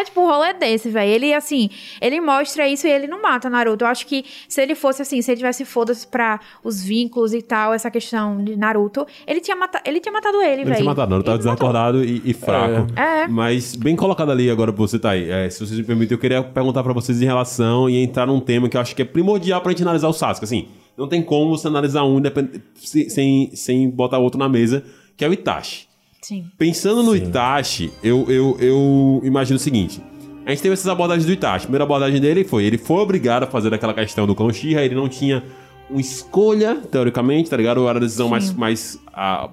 [0.00, 1.10] É tipo um rolê desse, velho.
[1.10, 3.84] Ele, assim, ele mostra isso e ele não mata Naruto.
[3.84, 7.40] Eu acho que se ele fosse assim, se ele tivesse foda-se pra os vínculos e
[7.40, 10.76] tal, essa questão de Naruto, ele tinha, mata ele tinha matado ele, Ele velho.
[10.76, 11.16] tinha matado, não.
[11.18, 12.86] Ele tava desacordado e, e fraco.
[12.94, 13.26] É.
[13.26, 15.30] Mas bem colocado ali agora pra você, tá aí.
[15.30, 18.40] É, se vocês me permitem, eu queria perguntar pra vocês em relação e entrar num
[18.40, 20.44] tema que eu acho que é primordial pra gente analisar o Sasuke.
[20.44, 22.20] Assim, não tem como você analisar um
[22.74, 24.84] sem, sem botar outro na mesa,
[25.16, 25.85] que é o Itachi.
[26.26, 26.46] Sim.
[26.58, 30.02] Pensando no Itachi, eu, eu, eu imagino o seguinte.
[30.44, 31.58] A gente teve essas abordagens do Itachi.
[31.58, 34.84] A primeira abordagem dele foi, ele foi obrigado a fazer aquela questão do clã Uchiha,
[34.84, 35.44] ele não tinha
[35.88, 37.78] uma escolha, teoricamente, tá ligado?
[37.78, 38.52] Ou era a decisão mais...
[38.52, 39.50] mais a,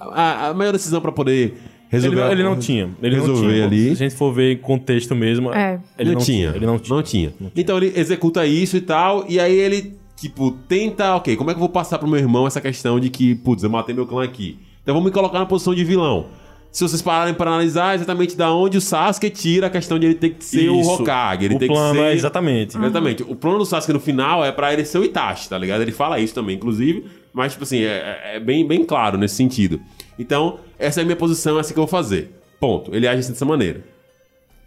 [0.00, 1.54] a, a maior decisão pra poder
[1.88, 2.20] resolver.
[2.20, 2.90] Ele, ele não tinha.
[3.00, 3.64] Ele não resolver tinha.
[3.64, 3.84] ali.
[3.96, 5.78] Se a gente for ver em contexto mesmo, É.
[5.96, 6.48] ele não, tinha.
[6.48, 6.96] Ele não tinha.
[6.96, 7.32] Não tinha.
[7.54, 11.58] Então ele executa isso e tal, e aí ele, tipo, tenta, ok, como é que
[11.58, 14.24] eu vou passar pro meu irmão essa questão de que, putz, eu matei meu clã
[14.24, 14.58] aqui.
[14.82, 16.26] Então vamos me colocar na posição de vilão.
[16.72, 20.14] Se vocês pararem para analisar exatamente da onde o Sasuke tira a questão de ele
[20.14, 21.02] ter que ser o Isso.
[21.02, 21.44] Hokage.
[21.44, 22.06] Ele o tem plano que ser...
[22.06, 22.78] é exatamente.
[22.78, 23.22] Exatamente.
[23.24, 25.82] O plano do Sasuke no final é pra ele ser o Itachi, tá ligado?
[25.82, 27.04] Ele fala isso também, inclusive.
[27.30, 29.80] Mas, tipo assim, é, é bem, bem claro nesse sentido.
[30.18, 32.30] Então, essa é a minha posição, é assim que eu vou fazer.
[32.58, 32.94] Ponto.
[32.94, 33.84] Ele age assim dessa maneira.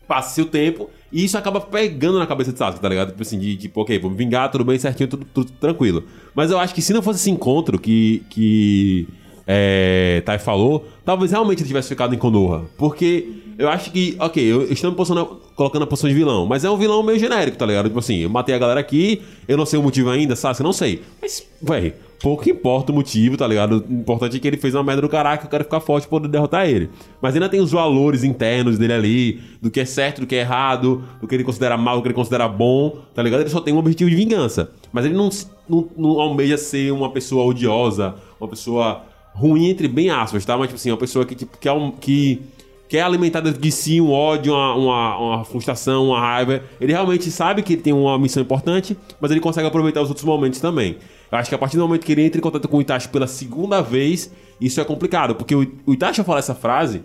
[0.07, 3.09] Passa-se o tempo e isso acaba pegando na cabeça de Sasuke, tá ligado?
[3.09, 6.03] Tipo assim, de tipo, ok, vou me vingar, tudo bem, certinho, tudo, tudo tranquilo.
[6.35, 9.07] Mas eu acho que se não fosse esse encontro que, que
[9.47, 12.63] é, Tai falou, talvez realmente ele tivesse ficado em Konoha.
[12.77, 13.27] Porque
[13.57, 16.69] eu acho que, ok, eu estou me posicionando- colocando na posição de vilão, mas é
[16.69, 17.87] um vilão meio genérico, tá ligado?
[17.87, 20.73] Tipo assim, eu matei a galera aqui, eu não sei o motivo ainda, Sasuke, não
[20.73, 21.01] sei.
[21.21, 23.85] Mas, véi, pouco importa o motivo, tá ligado?
[23.89, 26.19] O importante é que ele fez uma merda do caraca, eu quero ficar forte pra
[26.19, 26.89] poder derrotar ele.
[27.21, 30.39] Mas ainda tem os valores internos dele ali, do que é certo, do que é
[30.39, 33.41] errado, do que ele considera mal, do que ele considera bom, tá ligado?
[33.41, 34.69] Ele só tem um objetivo de vingança.
[34.91, 35.29] Mas ele não,
[35.69, 39.03] não, não almeja ser uma pessoa odiosa, uma pessoa
[39.35, 40.57] ruim, entre bem aspas, tá?
[40.57, 41.91] Mas, tipo assim, uma pessoa que, tipo, que é um.
[41.91, 42.41] Que,
[42.87, 46.63] quer alimentar dentro de si um ódio, uma, uma, uma frustração, uma raiva.
[46.79, 50.25] Ele realmente sabe que ele tem uma missão importante, mas ele consegue aproveitar os outros
[50.25, 50.97] momentos também.
[51.31, 53.09] Eu acho que a partir do momento que ele entra em contato com o Itachi
[53.09, 57.01] pela segunda vez, isso é complicado, porque o, o Itachi falar essa frase,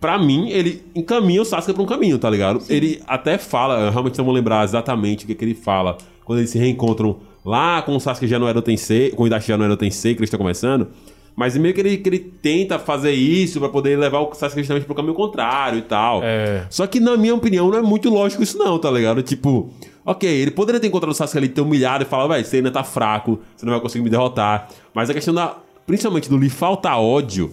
[0.00, 2.62] pra mim, ele encaminha o Sasuke pra um caminho, tá ligado?
[2.68, 6.38] Ele até fala, eu realmente não vou lembrar exatamente o que, que ele fala, quando
[6.38, 9.48] eles se reencontram lá com o Sasuke já não era o Tensei, com o Itachi
[9.48, 10.88] já não era o Tensei, que eles estão começando.
[11.34, 14.84] Mas meio que ele, que ele tenta fazer isso pra poder levar o Sasuke justamente
[14.84, 16.20] pro caminho contrário e tal.
[16.22, 16.66] É.
[16.68, 19.22] Só que, na minha opinião, não é muito lógico isso não, tá ligado?
[19.22, 19.70] Tipo,
[20.04, 22.70] ok, ele poderia ter encontrado o Sasuke ali, ter humilhado e falar, velho, você ainda
[22.70, 24.68] tá fraco, você não vai conseguir me derrotar.
[24.92, 27.52] Mas a questão da, principalmente do lhe falta ódio,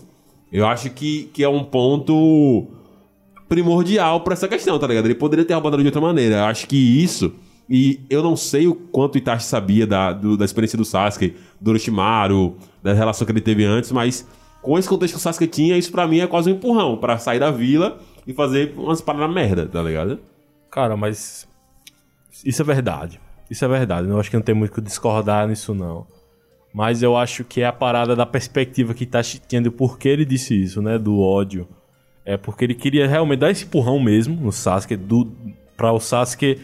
[0.52, 2.68] eu acho que, que é um ponto
[3.48, 5.06] primordial pra essa questão, tá ligado?
[5.06, 6.38] Ele poderia ter roubado de outra maneira.
[6.38, 7.34] Eu acho que isso...
[7.70, 11.36] E eu não sei o quanto o Itachi sabia da, do- da experiência do Sasuke,
[11.62, 14.28] do Orochimaru, da relação que ele teve antes, mas
[14.62, 17.18] com esse contexto que o Sasuke tinha, isso pra mim é quase um empurrão pra
[17.20, 20.20] sair da vila e fazer umas paradas merda, tá ligado?
[20.72, 21.48] Cara, mas.
[22.44, 23.20] Isso é verdade.
[23.50, 24.08] Isso é verdade.
[24.08, 26.06] Eu acho que não tem muito que discordar nisso, não.
[26.74, 30.26] Mas eu acho que é a parada da perspectiva que tá tinha do porquê ele
[30.26, 30.98] disse isso, né?
[31.00, 31.68] Do ódio.
[32.26, 35.32] É porque ele queria realmente dar esse empurrão mesmo no Sasuke, do,
[35.76, 36.60] pra o Sasuke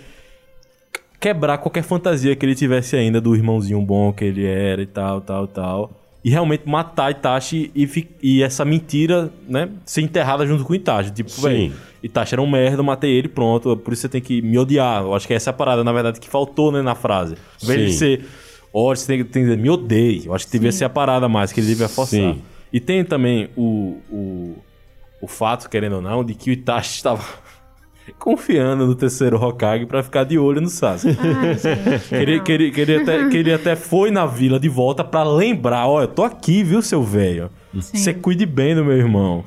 [1.26, 5.20] quebrar qualquer fantasia que ele tivesse ainda do irmãozinho bom que ele era e tal,
[5.22, 5.92] tal, tal.
[6.24, 11.10] E realmente matar Itachi e, e essa mentira, né, ser enterrada junto com o Itachi.
[11.10, 13.76] Tipo, velho, Itachi era um merda, eu matei ele, pronto.
[13.76, 15.02] Por isso você tem que me odiar.
[15.02, 17.36] Eu acho que essa é a parada, na verdade, que faltou, né, na frase.
[17.58, 17.90] Sim.
[17.92, 18.26] ser
[18.72, 20.28] ódio, você tem, que- tem que dizer, me odeie.
[20.28, 22.20] Eu acho que devia ser a parada mais, que ele devia forçar.
[22.36, 22.42] Sim.
[22.72, 24.56] E tem também o, o,
[25.22, 27.24] o fato, querendo ou não, de que o Itachi estava
[28.14, 31.18] confiando no terceiro Hokage pra ficar de olho no Sasuke.
[31.20, 32.10] Ai, gente.
[32.10, 35.04] Que ele, que, ele, que, ele até, que ele até foi na vila de volta
[35.04, 37.50] pra lembrar, ó, eu tô aqui, viu, seu velho?
[37.74, 39.44] Você cuide bem do meu irmão.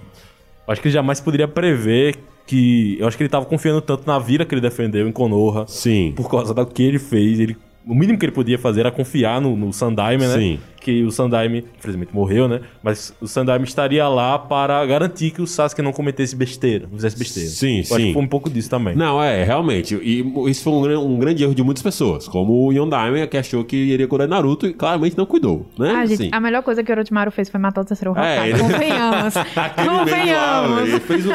[0.66, 2.16] Acho que ele jamais poderia prever
[2.46, 2.96] que...
[3.00, 5.64] Eu acho que ele tava confiando tanto na vila que ele defendeu em Konoha.
[5.66, 6.12] Sim.
[6.14, 7.40] Por causa do que ele fez.
[7.40, 10.34] Ele, o mínimo que ele podia fazer era confiar no, no Sandaime, né?
[10.34, 10.58] Sim.
[10.80, 12.60] Que o Sandaime, infelizmente, morreu, né?
[12.82, 17.18] Mas o Sandaime estaria lá para garantir que o Sasuke não cometesse besteira, não fizesse
[17.18, 17.48] besteira.
[17.50, 18.06] Sim, Eu Acho sim.
[18.08, 18.94] que foi um pouco disso também.
[18.94, 19.94] Não, é, realmente.
[20.02, 22.28] E isso foi um, um grande erro de muitas pessoas.
[22.28, 25.90] Como o Yondaime, que achou que iria curar Naruto e claramente não cuidou, né?
[25.96, 26.30] Ah, gente, Assim.
[26.32, 28.28] a melhor coisa que o Orochimaru fez foi matar o terceiro Hokage.
[28.28, 29.34] É, ele- Convenhamos.
[29.56, 30.88] Lá, Convenhamos.
[30.88, 31.30] ele fez um,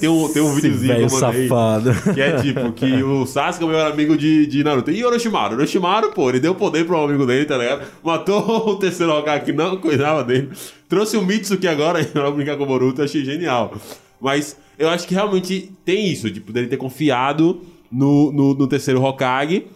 [0.00, 2.14] tem um, tem um videozinho que eu mandei, safado.
[2.14, 4.90] que é tipo, que o Sasuke é o melhor amigo de, de Naruto.
[4.90, 5.54] E Orochimaru?
[5.56, 7.82] Orochimaru, pô, ele deu poder pro amigo dele, tá ligado?
[8.02, 10.50] Matou o terceiro Hokage que não cuidava dele.
[10.88, 13.74] Trouxe o Mitsuki agora pra brincar com o Boruto, achei genial.
[14.20, 17.60] Mas eu acho que realmente tem isso, tipo, dele ter confiado
[17.90, 19.66] no, no, no terceiro Hokage.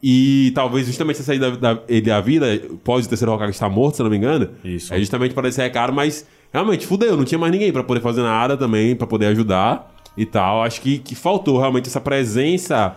[0.00, 2.46] E talvez justamente essa saída da, ele da vida,
[2.84, 4.48] pós o terceiro Hokage estar morto, se eu não me engano.
[4.64, 4.94] Isso.
[4.94, 8.22] É justamente para esse recado, mas realmente fudeu, não tinha mais ninguém pra poder fazer
[8.22, 10.62] nada também, pra poder ajudar e tal.
[10.62, 12.96] Acho que, que faltou realmente essa presença,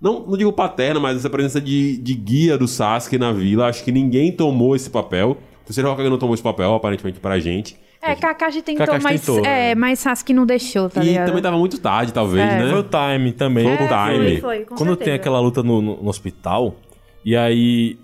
[0.00, 3.66] não, não digo paterna, mas essa presença de, de guia do Sasuke na vila.
[3.68, 5.36] Acho que ninguém tomou esse papel.
[5.62, 7.76] O terceiro Hokage não tomou esse papel, aparentemente, pra gente.
[8.00, 9.74] É, Kakashi tentou, Kakashi mas, tentou, é, né?
[9.74, 11.26] mas Sasuke não deixou, tá e ligado?
[11.26, 12.62] também tava muito tarde, talvez, É.
[12.62, 12.70] né?
[12.70, 13.64] Foi o time também.
[13.64, 14.40] Foi o time.
[14.40, 14.96] Foi, foi, Quando certeza.
[15.04, 16.76] tem aquela luta no, no- no hospital,
[17.24, 17.98] e aí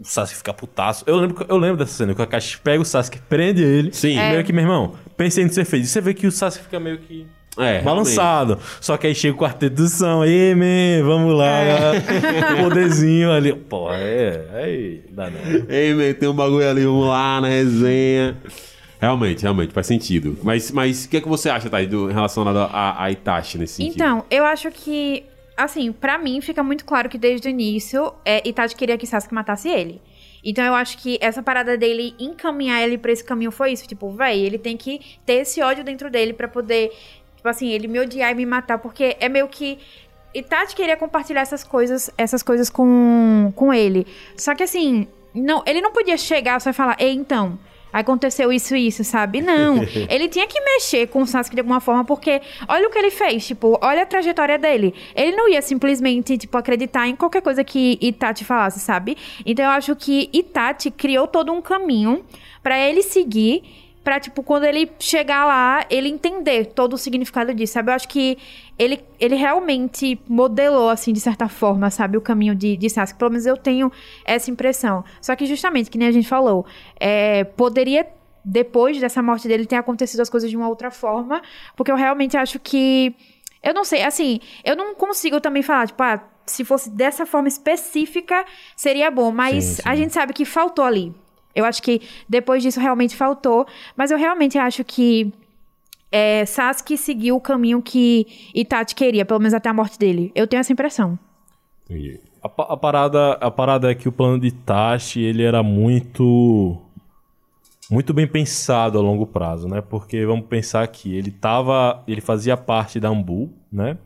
[0.00, 1.04] o Sasuke fica putaço.
[1.06, 3.92] Eu lembro, eu lembro dessa cena, que o Kakashi pega o Sasuke, prende ele.
[3.92, 4.18] Sim.
[4.18, 5.86] E meio que, meu irmão, pensei no que você fez.
[5.86, 7.24] E você vê que o Sasuke fica meio que...
[7.58, 8.58] É, Balançado.
[8.80, 10.22] Só que aí chega o quarteto do som.
[10.22, 11.60] Aí, man, vamos lá.
[12.62, 13.52] Poderzinho ali.
[13.52, 14.44] Pô, é.
[14.54, 15.40] Aí, dá não.
[15.68, 18.36] Ei, man, tem um bagulho ali, vamos lá na resenha.
[19.00, 20.38] Realmente, realmente, faz sentido.
[20.42, 23.74] Mas mas o que, é que você acha, Thaís, do, relacionado a, a Itachi nesse
[23.74, 23.94] sentido?
[23.94, 25.24] Então, eu acho que,
[25.56, 29.34] assim, pra mim fica muito claro que desde o início, é, Itachi queria que Sasuke
[29.34, 30.00] matasse ele.
[30.42, 33.86] Então eu acho que essa parada dele encaminhar ele pra esse caminho foi isso.
[33.86, 36.92] Tipo, véi, ele tem que ter esse ódio dentro dele pra poder,
[37.48, 38.78] tipo assim, ele me odiar e me matar.
[38.78, 39.78] Porque é meio que.
[40.34, 44.06] Itachi queria compartilhar essas coisas, essas coisas com, com ele.
[44.36, 47.58] Só que assim, não, ele não podia chegar só e falar, ei, então,
[47.90, 49.40] aconteceu isso e isso, sabe?
[49.40, 49.82] Não.
[50.08, 53.10] ele tinha que mexer com o Sasuke de alguma forma, porque olha o que ele
[53.10, 54.94] fez, tipo, olha a trajetória dele.
[55.16, 59.16] Ele não ia simplesmente, tipo, acreditar em qualquer coisa que Itachi falasse, sabe?
[59.46, 62.22] Então eu acho que Itachi criou todo um caminho
[62.62, 63.87] pra ele seguir.
[64.04, 67.90] Pra, tipo, quando ele chegar lá, ele entender todo o significado disso, sabe?
[67.90, 68.38] Eu acho que
[68.78, 72.16] ele, ele realmente modelou, assim, de certa forma, sabe?
[72.16, 73.18] O caminho de, de Sasuke.
[73.18, 73.92] Pelo menos eu tenho
[74.24, 75.04] essa impressão.
[75.20, 76.64] Só que, justamente, que nem a gente falou,
[76.98, 78.06] é, poderia,
[78.44, 81.42] depois dessa morte dele, ter acontecido as coisas de uma outra forma.
[81.76, 83.14] Porque eu realmente acho que...
[83.62, 87.48] Eu não sei, assim, eu não consigo também falar, tipo, ah, se fosse dessa forma
[87.48, 88.44] específica,
[88.76, 89.30] seria bom.
[89.32, 89.82] Mas Sim, sim.
[89.84, 91.12] a gente sabe que faltou ali.
[91.58, 93.66] Eu acho que depois disso realmente faltou.
[93.96, 95.32] Mas eu realmente acho que
[96.12, 100.30] é, Sasuke seguiu o caminho que Itachi queria, pelo menos até a morte dele.
[100.34, 101.18] Eu tenho essa impressão.
[102.42, 106.80] A, a parada, a parada é que o plano de Itachi, ele era muito
[107.90, 109.80] muito bem pensado a longo prazo, né?
[109.80, 113.96] Porque vamos pensar que ele tava, ele fazia parte da Ambu, né?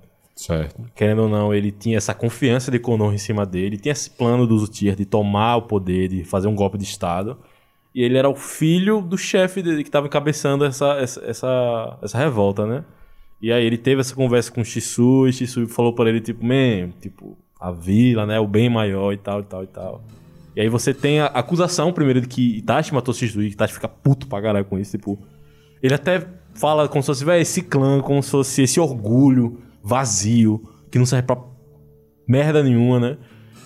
[0.43, 0.83] Certo.
[0.95, 4.45] Querendo ou não, ele tinha essa confiança de Konoha em cima dele, tinha esse plano
[4.45, 7.39] do Uchiha de tomar o poder, de fazer um golpe de estado.
[7.95, 12.19] E ele era o filho do chefe dele que estava encabeçando essa, essa, essa, essa
[12.19, 12.85] revolta, né?
[13.41, 16.45] E aí ele teve essa conversa com o Shisui, e Shisui falou pra ele, tipo,
[16.45, 20.05] man, tipo, a vila, né, o bem maior e tal, e tal, e tal.
[20.57, 23.89] E aí você tem a acusação, primeiro, de que Itachi matou Shisui, que Itachi fica
[23.89, 25.19] puto pra caralho com isso, tipo...
[25.83, 26.25] Ele até
[26.55, 31.27] fala como se fosse, esse clã, como se fosse esse orgulho vazio, que não serve
[31.27, 31.39] pra
[32.27, 33.17] merda nenhuma, né?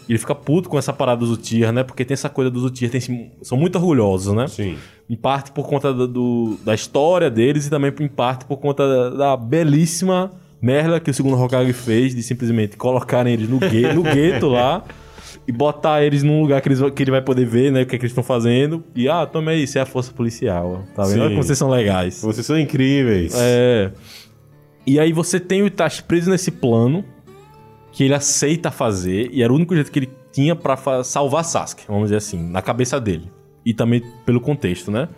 [0.09, 1.83] E ele fica puto com essa parada dos Uchiha, né?
[1.83, 3.01] Porque tem essa coisa dos Uchiha, tem
[3.43, 4.47] são muito orgulhosos, né?
[4.47, 4.77] Sim.
[5.11, 9.11] Em parte por conta do, da história deles e também em parte por conta da,
[9.11, 14.03] da belíssima merda que o segundo Hokage fez de simplesmente colocarem eles no, gue- no
[14.03, 14.83] gueto lá
[15.47, 17.83] e botar eles num lugar que, eles, que ele vai poder ver, né?
[17.83, 18.83] O que, é que eles estão fazendo.
[18.95, 20.83] E, ah, toma aí, isso é a força policial.
[20.95, 21.13] Tá vendo?
[21.15, 21.21] Sim.
[21.21, 22.21] Olha como vocês são legais.
[22.23, 23.33] Vocês são incríveis.
[23.37, 23.93] É.
[24.87, 27.05] E aí você tem o Itachi preso nesse plano
[27.93, 31.45] que ele aceita fazer e era o único jeito que ele tinha pra fa- salvar
[31.45, 33.31] Sasuke, vamos dizer assim, na cabeça dele.
[33.65, 35.09] E também pelo contexto, né?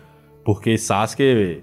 [0.45, 1.61] Porque Sasuke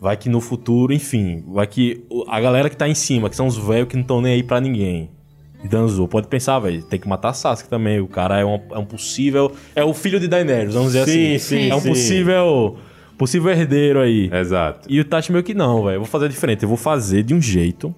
[0.00, 3.46] vai que no futuro, enfim, vai que a galera que tá em cima, que são
[3.46, 5.10] os velhos que não estão nem aí pra ninguém.
[5.64, 7.98] E Danzo, pode pensar, velho, tem que matar Sasuke também.
[7.98, 9.50] O cara é um, é um possível.
[9.74, 11.38] É o filho de Daenerys, vamos dizer Sim, assim.
[11.38, 11.88] sim, É um sim.
[11.88, 12.76] possível.
[13.24, 14.30] Possível herdeiro aí.
[14.32, 14.86] Exato.
[14.90, 15.94] E o Tachi meio que não, velho.
[15.96, 16.62] Eu vou fazer diferente.
[16.62, 17.94] Eu vou fazer de um jeito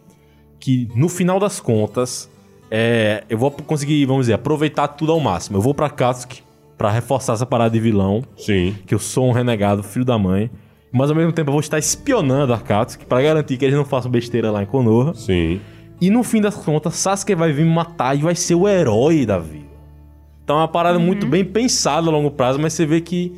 [0.60, 2.30] que, no final das contas,
[2.70, 5.56] é, eu vou conseguir, vamos dizer, aproveitar tudo ao máximo.
[5.56, 6.42] Eu vou pra Katsuki
[6.78, 8.76] pra reforçar essa parada de vilão, Sim.
[8.86, 10.50] que eu sou um renegado, filho da mãe.
[10.92, 13.84] Mas ao mesmo tempo eu vou estar espionando a Katsuki pra garantir que eles não
[13.84, 15.14] façam besteira lá em Konoha.
[15.14, 15.60] Sim.
[16.00, 19.24] E no fim das contas, Sasuke vai vir me matar e vai ser o herói
[19.24, 19.66] da vida.
[20.44, 23.32] Então é uma parada muito bem pensada a longo prazo, mas você vê que.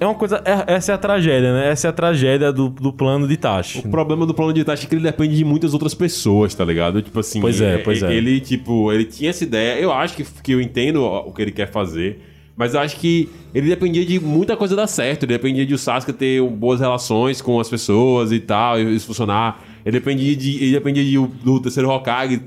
[0.00, 0.42] É uma coisa.
[0.46, 1.68] é- essa é a tragédia, né?
[1.68, 3.78] Essa é a tragédia do, do plano de Itachi.
[3.78, 6.64] O problema do plano de Itachi é que ele depende de muitas outras pessoas, tá
[6.64, 7.02] ligado?
[7.02, 7.40] Tipo assim.
[7.40, 8.12] Pois é, pois é.
[8.12, 9.78] Ele, tipo, ele tinha essa ideia.
[9.78, 12.18] Eu acho que, que eu entendo o que ele quer fazer.
[12.56, 15.24] Mas eu acho que ele dependia de muita coisa dar certo.
[15.24, 19.06] Ele dependia de o Sasuke ter boas relações com as pessoas e tal, e isso
[19.06, 19.62] funcionar.
[19.84, 22.42] Ele dependia de, ele dependia de, do terceiro Hokage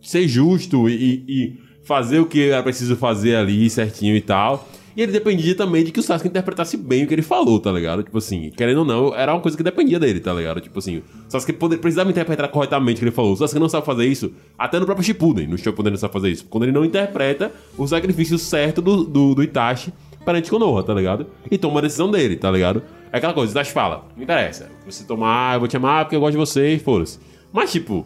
[0.00, 1.52] ser justo e, e
[1.84, 4.68] fazer o que era preciso fazer ali certinho e tal.
[4.98, 7.70] E ele dependia também de que o Sasuke interpretasse bem o que ele falou, tá
[7.70, 8.02] ligado?
[8.02, 10.60] Tipo assim, querendo ou não, era uma coisa que dependia dele, tá ligado?
[10.60, 13.32] Tipo assim, o Sasuke poder, precisava interpretar corretamente o que ele falou.
[13.32, 16.30] O Sasuke não sabe fazer isso, até no próprio Shippuden, no Shippuden não sabe fazer
[16.30, 16.46] isso.
[16.46, 19.92] Quando ele não interpreta o sacrifício certo do, do, do Itachi
[20.24, 21.28] perante Konoha, tá ligado?
[21.48, 22.82] E toma uma decisão dele, tá ligado?
[23.12, 26.20] É aquela coisa, Itachi fala, não interessa, você tomar, eu vou te amar porque eu
[26.20, 27.20] gosto de você e foda-se.
[27.52, 28.04] Mas, tipo,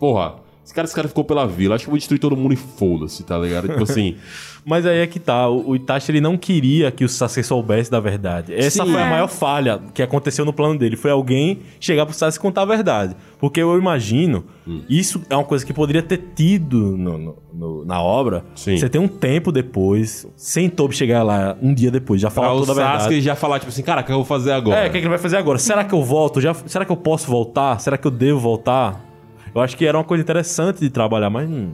[0.00, 0.34] porra,
[0.68, 2.56] esse cara, esse cara ficou pela vila, acho que eu vou destruir todo mundo e
[2.56, 3.68] foda-se, tá ligado?
[3.68, 4.16] Tipo assim...
[4.66, 7.90] Mas aí é que tá, o, o Itachi ele não queria que o Sasuke soubesse
[7.90, 8.52] da verdade.
[8.52, 8.92] Essa Sim.
[8.92, 9.08] foi a É.
[9.10, 10.94] maior falha que aconteceu no plano dele.
[10.94, 13.16] Foi alguém chegar pro Sasuke e contar a verdade.
[13.38, 14.82] Porque eu imagino, Hum.
[14.86, 18.44] isso é uma coisa que poderia ter tido no- no- no- na obra.
[18.54, 18.76] Sim.
[18.76, 22.58] Você tem um tempo depois, sem Tobi chegar lá um dia depois, já falar o
[22.60, 23.02] toda a verdade.
[23.04, 24.80] Sasuke já falar, tipo assim, cara, o que eu vou fazer agora?
[24.84, 25.58] É, o que, é que ele vai fazer agora?
[25.58, 26.42] Será que eu volto?
[26.42, 27.80] Já, será que eu posso voltar?
[27.80, 29.07] Será que eu devo voltar?
[29.54, 31.72] Eu acho que era uma coisa interessante de trabalhar, mas hum,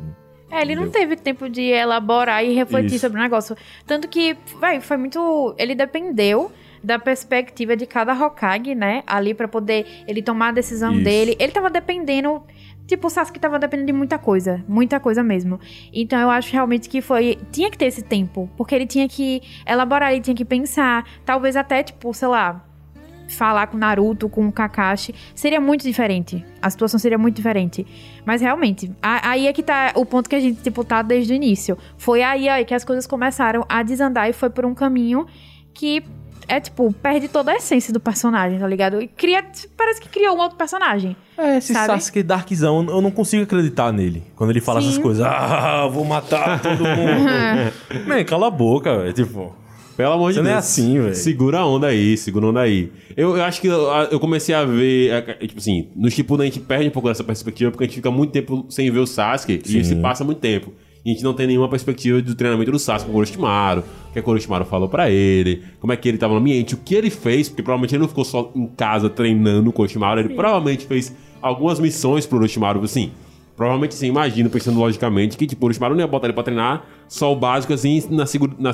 [0.51, 3.01] É, ele não teve tempo de elaborar e refletir Isso.
[3.01, 3.57] sobre o negócio.
[3.87, 5.55] Tanto que, vai, foi muito.
[5.59, 6.53] Ele dependeu
[6.83, 9.03] da perspectiva de cada Hokage, né?
[9.07, 11.05] Ali pra poder ele tomar a decisão Isso.
[11.05, 11.37] dele.
[11.41, 12.43] Ele tava dependendo.
[12.87, 14.63] Tipo, o Sasuke tava dependendo de muita coisa.
[14.69, 15.59] Muita coisa mesmo.
[15.93, 17.39] Então eu acho realmente que foi.
[17.51, 18.49] Tinha que ter esse tempo.
[18.57, 21.05] Porque ele tinha que elaborar, ele tinha que pensar.
[21.25, 22.63] Talvez até, tipo, sei lá.
[23.35, 25.15] Falar com Naruto, com o Kakashi.
[25.35, 26.45] Seria muito diferente.
[26.63, 27.87] A situação seria muito diferente.
[28.25, 31.33] Mas realmente, a- aí é que tá o ponto que a gente, tipo, tá desde
[31.33, 31.77] o início.
[31.99, 35.27] Foi aí, aí que as coisas começaram a desandar e foi por um caminho
[35.73, 36.03] que
[36.47, 39.01] é, tipo, perde toda a essência do personagem, tá ligado?
[39.01, 39.43] E cria.
[39.79, 41.17] Parece que criou um outro personagem.
[41.39, 41.87] É, esse Sabe?
[41.87, 44.23] Sasuke Darkzão, eu não consigo acreditar nele.
[44.37, 44.89] Quando ele fala Sim.
[44.89, 45.25] essas coisas.
[45.27, 47.25] Ah, vou matar todo mundo.
[48.07, 49.13] Man, cala a boca, velho.
[49.15, 49.57] Tipo,
[49.97, 50.47] Pelo amor de Deus.
[50.47, 51.15] não é assim, velho.
[51.15, 52.91] Segura a onda aí, segura a onda aí.
[53.17, 53.81] Eu, eu acho que eu,
[54.11, 57.09] eu comecei a ver, é, é, tipo assim, no Shippuden a gente perde um pouco
[57.09, 59.79] dessa perspectiva porque a gente fica muito tempo sem ver o Sasuke Sim.
[59.79, 60.73] e se passa muito tempo.
[61.05, 64.13] E a gente não tem nenhuma perspectiva do treinamento do Sasuke com o Orochimaru, o
[64.13, 66.95] que a Orochimaru falou pra ele, como é que ele tava no ambiente, o que
[66.95, 70.31] ele fez, porque provavelmente ele não ficou só em casa treinando com o Orochimaru, ele
[70.31, 73.13] provavelmente fez algumas missões pro Orochimaru, assim.
[73.55, 76.85] Provavelmente, assim, imagino, pensando logicamente, que, tipo, o Orochimaru não ia botar ele pra treinar
[77.07, 78.73] só o básico, assim, na, segu- na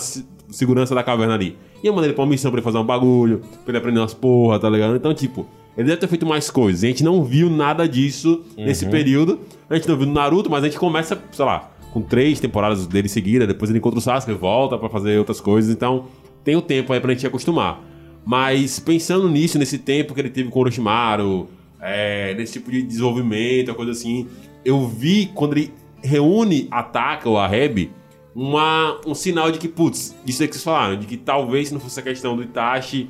[0.51, 1.57] segurança da caverna ali.
[1.83, 4.15] Ia mandar ele pra uma missão pra ele fazer um bagulho, pra ele aprender umas
[4.15, 4.97] porra, tá ligado?
[4.97, 5.47] Então, tipo,
[5.77, 6.83] ele deve ter feito mais coisas.
[6.83, 9.41] E a gente não viu nada disso nesse período.
[9.69, 12.87] A gente não viu no Naruto, mas a gente começa, sei lá, com três temporadas
[12.87, 16.07] dele seguida, depois ele encontra o Sasuke, volta pra fazer outras coisas, então
[16.45, 17.83] tem o tempo aí pra gente acostumar.
[18.25, 21.49] Mas pensando nisso, nesse tempo que ele teve com o Orochimaru,
[21.81, 24.27] é, nesse tipo de desenvolvimento, coisa assim,
[24.65, 25.73] eu vi quando ele
[26.03, 27.91] reúne, ataca o Areb,
[28.35, 31.75] uma, um sinal de que, putz, isso aí que vocês falaram, de que talvez se
[31.75, 33.09] não fosse a questão do Itachi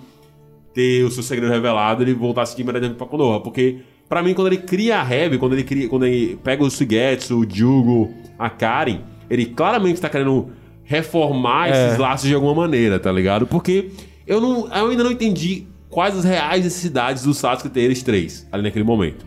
[0.73, 3.41] ter o seu segredo revelado, ele voltasse de imediatamente pra Konoha.
[3.41, 6.71] Porque, pra mim, quando ele cria a Reb, quando ele cria, quando ele pega o
[6.71, 10.51] Sugetsu, o Jugo, a Karen, ele claramente tá querendo
[10.85, 13.47] reformar esses laços de alguma maneira, tá ligado?
[13.47, 13.91] Porque
[14.27, 18.47] eu, não, eu ainda não entendi quais as reais necessidades do Sasuke ter eles três
[18.51, 19.25] ali naquele momento.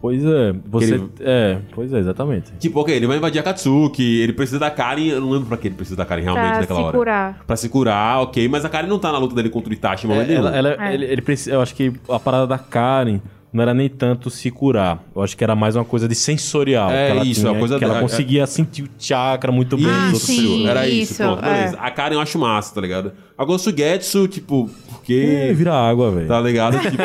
[0.00, 0.54] Pois é.
[0.66, 0.94] Você.
[0.94, 2.52] Ele- É, pois é, exatamente.
[2.58, 5.56] Tipo, ok, ele vai invadir a Katsuki, ele precisa da Karen, eu não lembro pra
[5.56, 6.96] que ele precisa da Karen realmente Pra naquela se hora.
[6.98, 7.40] curar.
[7.46, 10.06] Pra se curar, ok, mas a Karen não tá na luta dele contra o Itachi,
[10.06, 10.94] em momento É, ela, ela- É.
[10.94, 13.20] ele, ele precisa, eu acho que a parada da Karen
[13.52, 15.02] não era nem tanto se curar.
[15.14, 16.88] Eu acho que era mais uma coisa de sensorial.
[16.88, 19.76] É que ela isso, tinha, uma coisa que ela da- conseguia sentir o chakra muito
[19.76, 19.86] bem.
[19.88, 20.68] Ah, sim.
[20.68, 21.76] Era isso, isso, pronto, beleza.
[21.76, 21.78] é.
[21.80, 23.10] A Karen eu acho massa, tá ligado?
[23.36, 24.70] Agora o Sugetsu, tipo,
[25.14, 25.54] É, porque...
[25.54, 26.26] vira água, velho.
[26.28, 26.78] Tá ligado?
[26.90, 27.02] Tipo,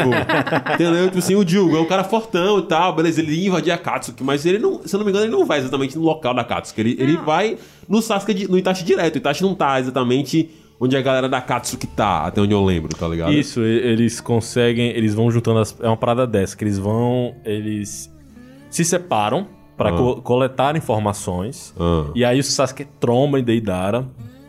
[0.74, 1.06] entendeu?
[1.06, 3.78] Tipo assim, o Jugo é um cara fortão e tal, beleza, ele ia invadir a
[3.78, 6.34] Katsuki, mas ele não, se eu não me engano, ele não vai exatamente no local
[6.34, 6.82] da Katsuki.
[6.82, 9.16] Ele, ele vai no Sasuke, no Itachi direto.
[9.16, 10.50] O Itachi não tá exatamente
[10.80, 13.32] onde a galera da Katsuki tá, até onde eu lembro, tá ligado?
[13.32, 18.12] Isso, eles conseguem, eles vão juntando as, é uma parada dessa, que eles vão, eles
[18.70, 19.48] se separam
[19.78, 19.94] pra Ah.
[19.94, 21.74] co- coletar informações.
[21.80, 24.06] Ah, E aí o Sasuke tromba em Deidara,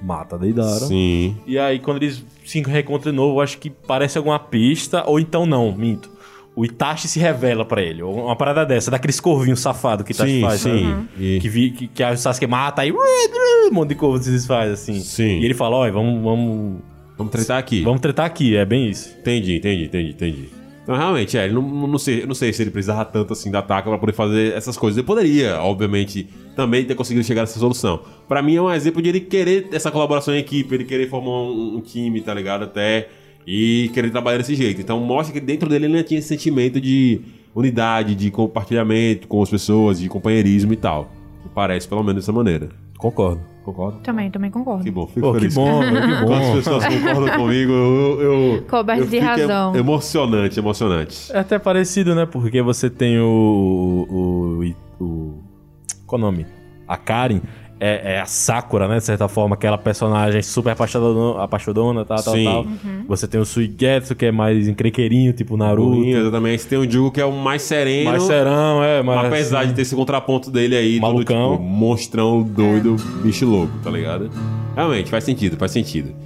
[0.07, 0.87] mata Deidara.
[0.87, 1.37] sim.
[1.47, 5.19] E aí quando eles se reencontram de novo, eu acho que parece alguma pista, ou
[5.19, 6.15] então não, minto.
[6.55, 10.33] O Itachi se revela pra ele, uma parada dessa, daqueles corvinhos safados que o Itachi
[10.33, 10.85] Sim, faz, sim.
[10.91, 11.09] sabe?
[11.19, 14.71] E- Que, vi, que, que o Sasuke mata, aí um monte de corvo se desfaz,
[14.73, 14.99] assim.
[15.01, 15.41] Sim.
[15.41, 16.81] E ele fala, olha, vamos, vamos,
[17.19, 17.83] Vamos tretar aqui.
[17.83, 19.15] vamos tretar aqui, é bem isso.
[19.21, 20.49] Entendi, entendi, entendi, entendi.
[20.87, 23.61] Então, realmente, é, ele não, não, sei, não sei se ele precisava tanto assim da
[23.61, 24.97] Taka pra poder fazer essas coisas.
[24.97, 28.03] Ele poderia, obviamente, também ter conseguido chegar nessa solução.
[28.29, 31.51] Pra mim é um exemplo de ele querer essa colaboração em equipe, ele querer formar
[31.51, 32.63] um, um time, tá ligado?
[32.63, 33.09] Até.
[33.45, 34.81] E querer trabalhar desse jeito.
[34.81, 37.21] Então mostra que dentro dele ele tinha esse sentimento de
[37.53, 41.11] unidade, de compartilhamento com as pessoas, de companheirismo e tal.
[41.53, 42.69] Parece, pelo menos, dessa maneira.
[42.99, 43.41] Concordo.
[43.65, 43.99] Concordo?
[43.99, 44.85] Também, também concordo.
[44.85, 45.55] Que bom, fico Pô, que feliz.
[45.55, 45.91] bom, que
[46.25, 46.55] Quando as bom.
[46.55, 48.21] pessoas concordam comigo, eu.
[48.57, 49.75] eu Coberto eu de razão.
[49.75, 51.33] em- Emocionante, emocionante.
[51.33, 52.27] É até parecido, né?
[52.27, 54.07] Porque você tem o.
[54.09, 54.65] o,
[55.01, 55.43] o, o
[56.07, 56.47] qual o nome?
[56.87, 57.41] A Karen
[57.79, 58.99] é, é a Sakura, né?
[58.99, 62.45] De certa forma, aquela personagem super apaixonadona, apaixonadona tal, tal, Sim.
[62.45, 62.67] tal.
[63.09, 65.91] Você tem o Suigetsu, que é mais encrenqueirinho, tipo Naruto.
[65.91, 66.09] Naruto.
[66.09, 66.63] Exatamente.
[66.63, 68.11] Você tem o Jugo que é o mais sereno.
[68.11, 69.03] Mais serão, é.
[69.03, 71.51] Mais, apesar de ter esse contraponto dele aí, Malucão.
[71.51, 74.31] todo tipo, monstrão doido, bicho louco, tá ligado?
[74.75, 76.26] Realmente, faz sentido, faz sentido.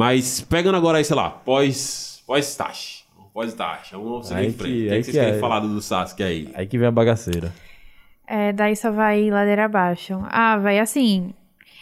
[0.00, 3.04] Mas pegando agora aí, sei lá, pós pós Tashi.
[3.34, 3.92] Pós Tashi.
[3.92, 4.72] Vamos seguir em frente.
[4.72, 6.48] que- O que, que vocês que querem é- falar do Sasuke aí?
[6.54, 7.52] Aí que vem a bagaceira.
[8.26, 10.18] É, daí só vai ladeira abaixo.
[10.30, 11.34] Ah, vai assim.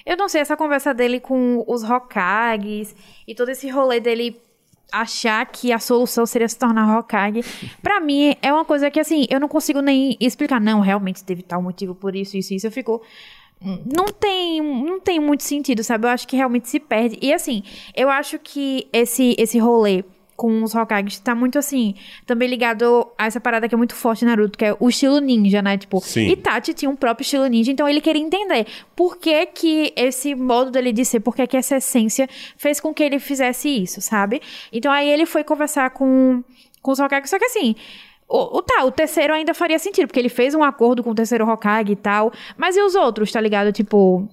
[0.04, 2.96] Eu não sei, essa conversa dele com os Hokages
[3.26, 4.36] e todo esse rolê dele
[4.90, 7.44] achar que a solução seria se tornar Hokage.
[7.82, 10.60] Pra mim, é uma coisa que, assim, eu não consigo nem explicar.
[10.60, 12.66] Não, realmente teve tal motivo por isso, isso, isso.
[12.66, 13.00] Eu fico.
[13.60, 16.06] Não tem, não tem muito sentido, sabe?
[16.06, 17.18] Eu acho que realmente se perde.
[17.20, 17.62] E assim,
[17.94, 20.04] eu acho que esse, esse rolê
[20.38, 24.24] com os Hokages tá muito assim, também ligado a essa parada que é muito forte
[24.24, 25.76] em Naruto, que é o estilo ninja, né?
[25.76, 26.28] Tipo, Sim.
[26.28, 30.70] Itachi tinha um próprio estilo ninja, então ele queria entender por que que esse modo
[30.70, 34.40] dele de ser, por que que essa essência fez com que ele fizesse isso, sabe?
[34.72, 36.44] Então aí ele foi conversar com,
[36.80, 37.74] com os Hokages, só que assim,
[38.28, 41.14] o, o, tá, o terceiro ainda faria sentido, porque ele fez um acordo com o
[41.14, 42.32] terceiro Hokage e tal.
[42.56, 43.72] Mas e os outros, tá ligado?
[43.72, 44.28] Tipo,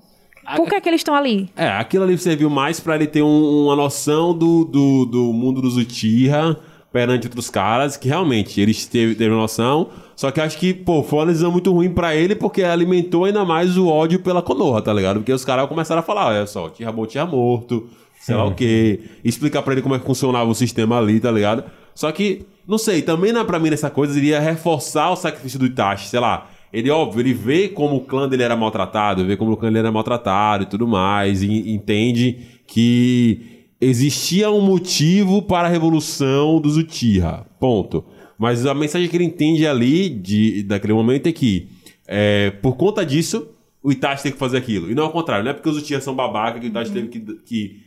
[0.56, 1.50] por que, que eles estão ali?
[1.56, 5.62] É, aquilo ali serviu mais pra ele ter um- uma noção do, do, do mundo
[5.62, 6.58] dos Uchiha
[6.92, 9.90] perante outros caras, que realmente eles teve, teve noção.
[10.16, 13.44] Só que acho que, pô, foi uma decisão muito ruim pra ele, porque alimentou ainda
[13.44, 15.18] mais o ódio pela Konoha, tá ligado?
[15.18, 17.90] Porque os caras começaram a falar, olha só, Tira bom, tinha morto,
[18.20, 19.02] sei lá o quê.
[19.26, 21.66] Explicar pra ele como é que funcionava o sistema ali, tá ligado?
[21.94, 25.66] Só que, não sei, também não, pra mim nessa coisa iria reforçar o sacrifício do
[25.66, 26.50] Itachi, sei lá.
[26.74, 29.80] Ele, óbvio, ele vê como o clã dele era maltratado, vê como o clã dele
[29.80, 36.76] era maltratado e tudo mais, e entende que existia um motivo para a revolução dos
[36.76, 37.46] Uchiha.
[37.60, 38.04] Ponto.
[38.38, 41.70] Mas a mensagem que ele entende ali, de, daquele momento, é que,
[42.08, 43.48] é, por conta disso,
[43.82, 44.92] o Itachi tem que fazer aquilo.
[44.92, 47.08] E não ao contrário, não é porque os Uchiha são babaca que o Itachi teve
[47.08, 47.84] que, que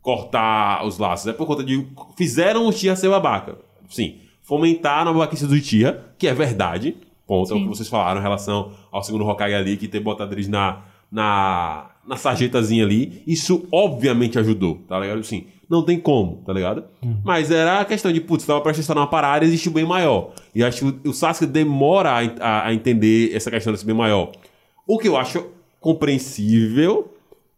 [0.00, 1.26] cortar os laços.
[1.26, 1.86] É por conta de.
[2.16, 3.58] Fizeram o Uchiha ser babaca.
[3.90, 4.14] Sim.
[4.42, 6.96] Fomentar a babaquice do Uchiha, que é verdade.
[7.26, 7.52] Ponto.
[7.52, 10.48] É o que vocês falaram em relação ao segundo Hokage ali, que ter botado eles
[10.48, 10.80] na.
[11.12, 11.90] na.
[12.06, 13.22] na sarjetazinha ali.
[13.26, 15.22] Isso obviamente ajudou, tá ligado?
[15.22, 15.44] Sim.
[15.68, 16.82] Não tem como, tá ligado?
[17.22, 19.84] Mas era a questão de, putz, tava prestando atenção numa parada e existe o bem
[19.84, 20.32] maior.
[20.52, 24.32] E acho que o Sasuke demora a, a- a entender essa questão desse bem maior.
[24.84, 25.46] O que eu acho
[26.10, 27.12] compreensível,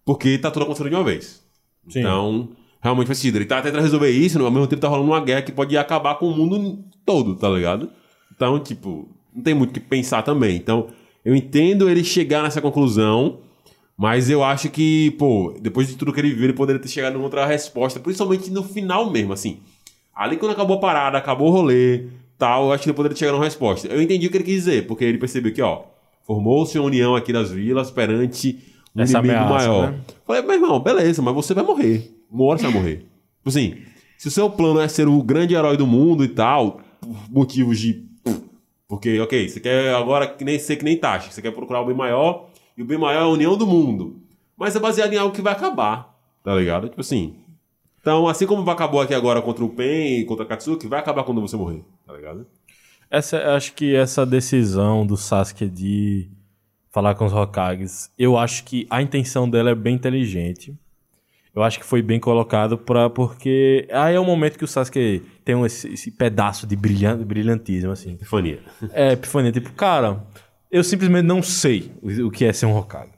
[0.04, 1.42] porque tá tudo acontecendo de uma vez.
[1.88, 2.00] Sim.
[2.00, 2.48] Então,
[2.82, 3.36] realmente faz sentido.
[3.36, 6.16] Ele tá tentando resolver isso, ao mesmo tempo tá rolando uma guerra que pode acabar
[6.16, 7.88] com o mundo todo, tá ligado?
[8.34, 10.56] Então, tipo, não tem muito o que pensar também.
[10.56, 10.88] Então,
[11.24, 13.38] eu entendo ele chegar nessa conclusão,
[13.96, 17.16] mas eu acho que, pô, depois de tudo que ele viu, ele poderia ter chegado
[17.16, 19.60] em outra resposta, principalmente no final mesmo, assim.
[20.14, 22.06] Ali quando acabou a parada, acabou o rolê,
[22.36, 23.86] tal, eu acho que ele poderia chegar numa resposta.
[23.86, 25.84] Eu entendi o que ele quis dizer, porque ele percebeu que, ó,
[26.26, 28.58] formou-se uma união aqui das vilas perante
[28.94, 29.90] um Essa inimigo ameaça, maior.
[29.92, 30.00] né?
[30.26, 32.12] Falei, meu irmão, beleza, mas você vai morrer.
[32.32, 32.96] Uma hora você vai morrer.
[32.96, 33.76] Tipo assim,
[34.16, 37.78] se o seu plano é ser o grande herói do mundo e tal, por motivos
[37.78, 38.04] de.
[38.88, 41.86] Porque, ok, você quer agora que nem ser que nem Tashi, você quer procurar o
[41.86, 44.20] bem maior, e o bem maior é a união do mundo.
[44.56, 46.88] Mas é baseado em algo que vai acabar, tá ligado?
[46.88, 47.34] Tipo assim.
[48.00, 51.22] Então, assim como acabou aqui agora contra o Pen e contra o Katsuki, vai acabar
[51.22, 52.46] quando você morrer, tá ligado?
[53.08, 56.30] Essa, acho que essa decisão do Sasuke de
[56.90, 60.74] falar com os Hokages, eu acho que a intenção dela é bem inteligente.
[61.55, 65.22] Eu acho que foi bem colocado pra, porque aí é o momento que o Sasuke
[65.44, 68.12] tem um- esse, esse pedaço de brilhan, brilhantismo, assim.
[68.12, 68.61] Epifania.
[68.92, 70.24] É, epifania, tipo, cara,
[70.70, 73.11] eu simplesmente não sei o, o que é ser um Hokage.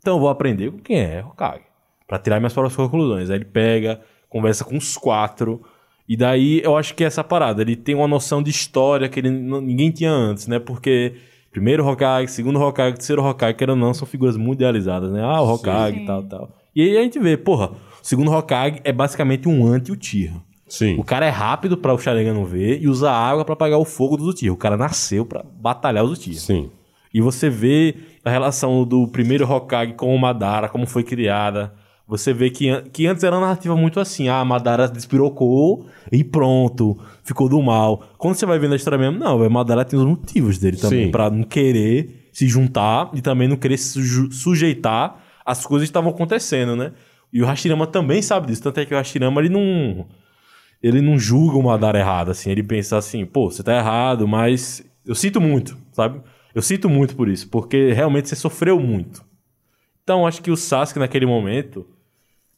[0.00, 1.62] Então eu vou aprender com quem é Hokage.
[2.08, 3.30] Pra tirar minhas próprias conclusões.
[3.30, 5.62] Aí ele pega, conversa com os quatro.
[6.08, 7.62] E daí eu acho que é essa parada.
[7.62, 10.58] Ele tem uma noção de história que ele, não- ninguém tinha antes, né?
[10.58, 11.14] Porque
[11.52, 15.22] primeiro Hokage, segundo Hokage, terceiro Hokage, que ou não, são figuras muito idealizadas, né?
[15.22, 16.56] Ah, o Hokage e tal, tal.
[16.78, 20.34] E aí a gente vê, porra, o segundo Hokage é basicamente um anti-Uchiha.
[20.68, 20.96] Sim.
[20.98, 23.84] O cara é rápido pra o Sharingan não ver e usa água pra apagar o
[23.84, 24.52] fogo dos Uchiha.
[24.52, 26.38] O cara nasceu pra batalhar os Uchiha.
[26.38, 26.70] Sim.
[27.12, 31.72] E você vê a relação do primeiro Hokage com o Madara, como foi criada.
[32.06, 36.22] Você vê que, an- que antes era uma narrativa muito assim, ah, Madara despirocou e
[36.22, 38.02] pronto, ficou do mal.
[38.16, 41.10] Quando você vai vendo a história mesmo, não, o Madara tem os motivos dele também,
[41.10, 44.00] pra não querer se juntar e também não querer se
[44.30, 46.92] sujeitar às coisas estavam acontecendo, né?
[47.32, 50.06] E o Hashirama também sabe disso, tanto é que o Hashirama, ele não
[50.82, 52.50] ele não julga o Madara errado, assim.
[52.50, 56.20] Ele pensa assim, pô, você tá errado, mas eu sinto muito, sabe?
[56.54, 59.24] Eu sinto muito por isso, porque realmente você sofreu muito.
[60.02, 61.86] Então, acho que o Sasuke naquele momento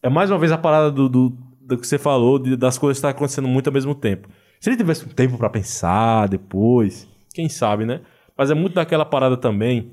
[0.03, 2.99] é mais uma vez a parada do, do, do que você falou, de- das coisas
[2.99, 4.29] estão acontecendo muito ao mesmo tempo.
[4.61, 8.01] Se ele tivesse um tempo pra pensar depois, quem sabe, né?
[8.37, 9.93] Mas é muito daquela parada também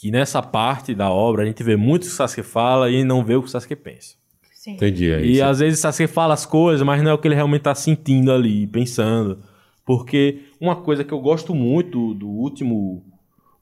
[0.00, 3.04] que nessa parte da obra a gente vê muito o que o Sasuke fala e
[3.04, 4.14] não vê o que o Sasuke pensa.
[4.54, 4.72] Sim.
[4.72, 5.10] Entendi.
[5.10, 5.44] É E isso.
[5.44, 7.74] às vezes o Sasuke fala as coisas, mas não é o que ele realmente tá
[7.74, 9.38] sentindo ali, pensando.
[9.84, 13.04] Porque uma coisa que eu gosto muito do último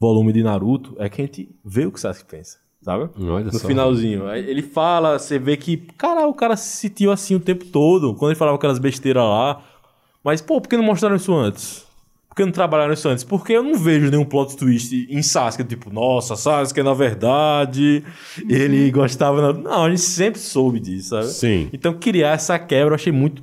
[0.01, 3.09] volume de Naruto é que a gente vê o que o Sasuke pensa, sabe?
[3.21, 3.67] Olha No só.
[3.67, 4.29] finalzinho.
[4.33, 8.31] Ele fala, você vê que, cara, o cara se sentiu assim o tempo todo, quando
[8.31, 9.61] ele falava aquelas besteiras lá.
[10.23, 11.85] Mas, pô, por que não mostraram isso antes?
[12.39, 13.25] Que não trabalharam isso antes?
[13.25, 18.05] Porque eu não vejo nenhum plot twist em Sasuke, tipo, nossa, Sasuke, na verdade,
[18.49, 19.53] ele gostava...
[19.53, 21.27] na-" Não, a gente sempre soube disso, sabe?
[21.27, 21.69] Sim.
[21.73, 23.43] Então, criar essa quebra eu achei muito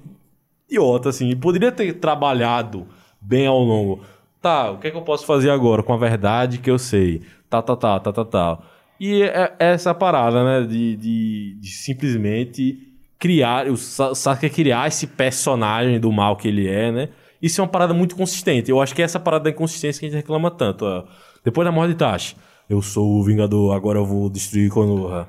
[0.69, 1.29] idiota, assim.
[1.29, 2.87] E Poderia ter trabalhado
[3.19, 3.99] bem ao longo.
[4.41, 7.21] Tá, o que é que eu posso fazer agora com a verdade que eu sei?
[7.49, 8.59] Tá, tá, tá, tá, tá, tá.
[8.97, 10.65] E é, é essa parada, né?
[10.65, 12.77] De, de, de simplesmente
[13.19, 17.09] criar, o Sa- Sasuke criar esse personagem do mal que ele é, né?
[17.45, 18.71] Isso é uma parada muito consistente.
[18.71, 20.83] Eu acho que é essa parada da inconsistência que a gente reclama tanto.
[20.83, 21.03] ó.
[21.43, 22.35] Depois da morte de Itachi,
[22.67, 25.27] eu sou o Vingador, agora eu vou destruir Konoha.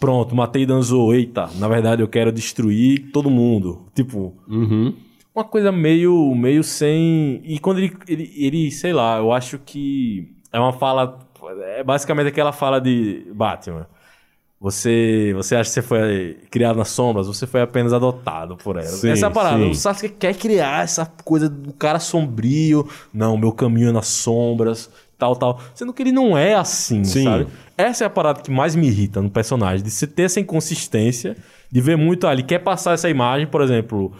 [0.00, 1.12] Pronto, matei Danzo.
[1.12, 3.86] Eita, na verdade eu quero destruir todo mundo.
[3.94, 4.34] Tipo,
[5.32, 7.40] uma coisa meio, meio sem.
[7.44, 11.20] E quando ele, ele, ele, sei lá, eu acho que é uma fala.
[11.76, 13.86] É basicamente aquela fala de Batman.
[14.62, 17.26] Você, você acha que você foi criado nas sombras?
[17.26, 18.86] Você foi apenas adotado por ela.
[18.86, 19.58] Sim, essa é a parada.
[19.58, 19.70] sim.
[19.70, 22.88] O Sasuke quer criar essa coisa do cara sombrio.
[23.12, 24.88] Não, meu caminho é nas sombras,
[25.18, 25.60] tal, tal.
[25.74, 27.24] Sendo que ele não é assim, Sim.
[27.24, 27.48] sabe?
[27.76, 29.82] Essa é a parada que mais me irrita no personagem.
[29.84, 31.36] De você ter essa inconsistência,
[31.68, 32.28] de ver muito.
[32.28, 34.12] Ah, ele quer passar essa imagem, por exemplo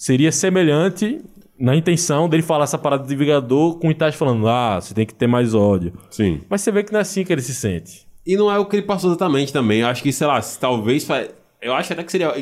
[0.00, 1.20] seria semelhante
[1.58, 5.04] na intenção dele falar essa parada de Vingador com o Itachi falando, ah, você tem
[5.04, 5.92] que ter mais ódio.
[6.10, 6.40] Sim.
[6.48, 8.08] Mas você vê que não é assim que ele se sente.
[8.26, 9.80] E não é o que ele passou exatamente também.
[9.80, 11.06] Eu acho que, sei lá, se talvez.
[11.60, 12.32] Eu acho até que seria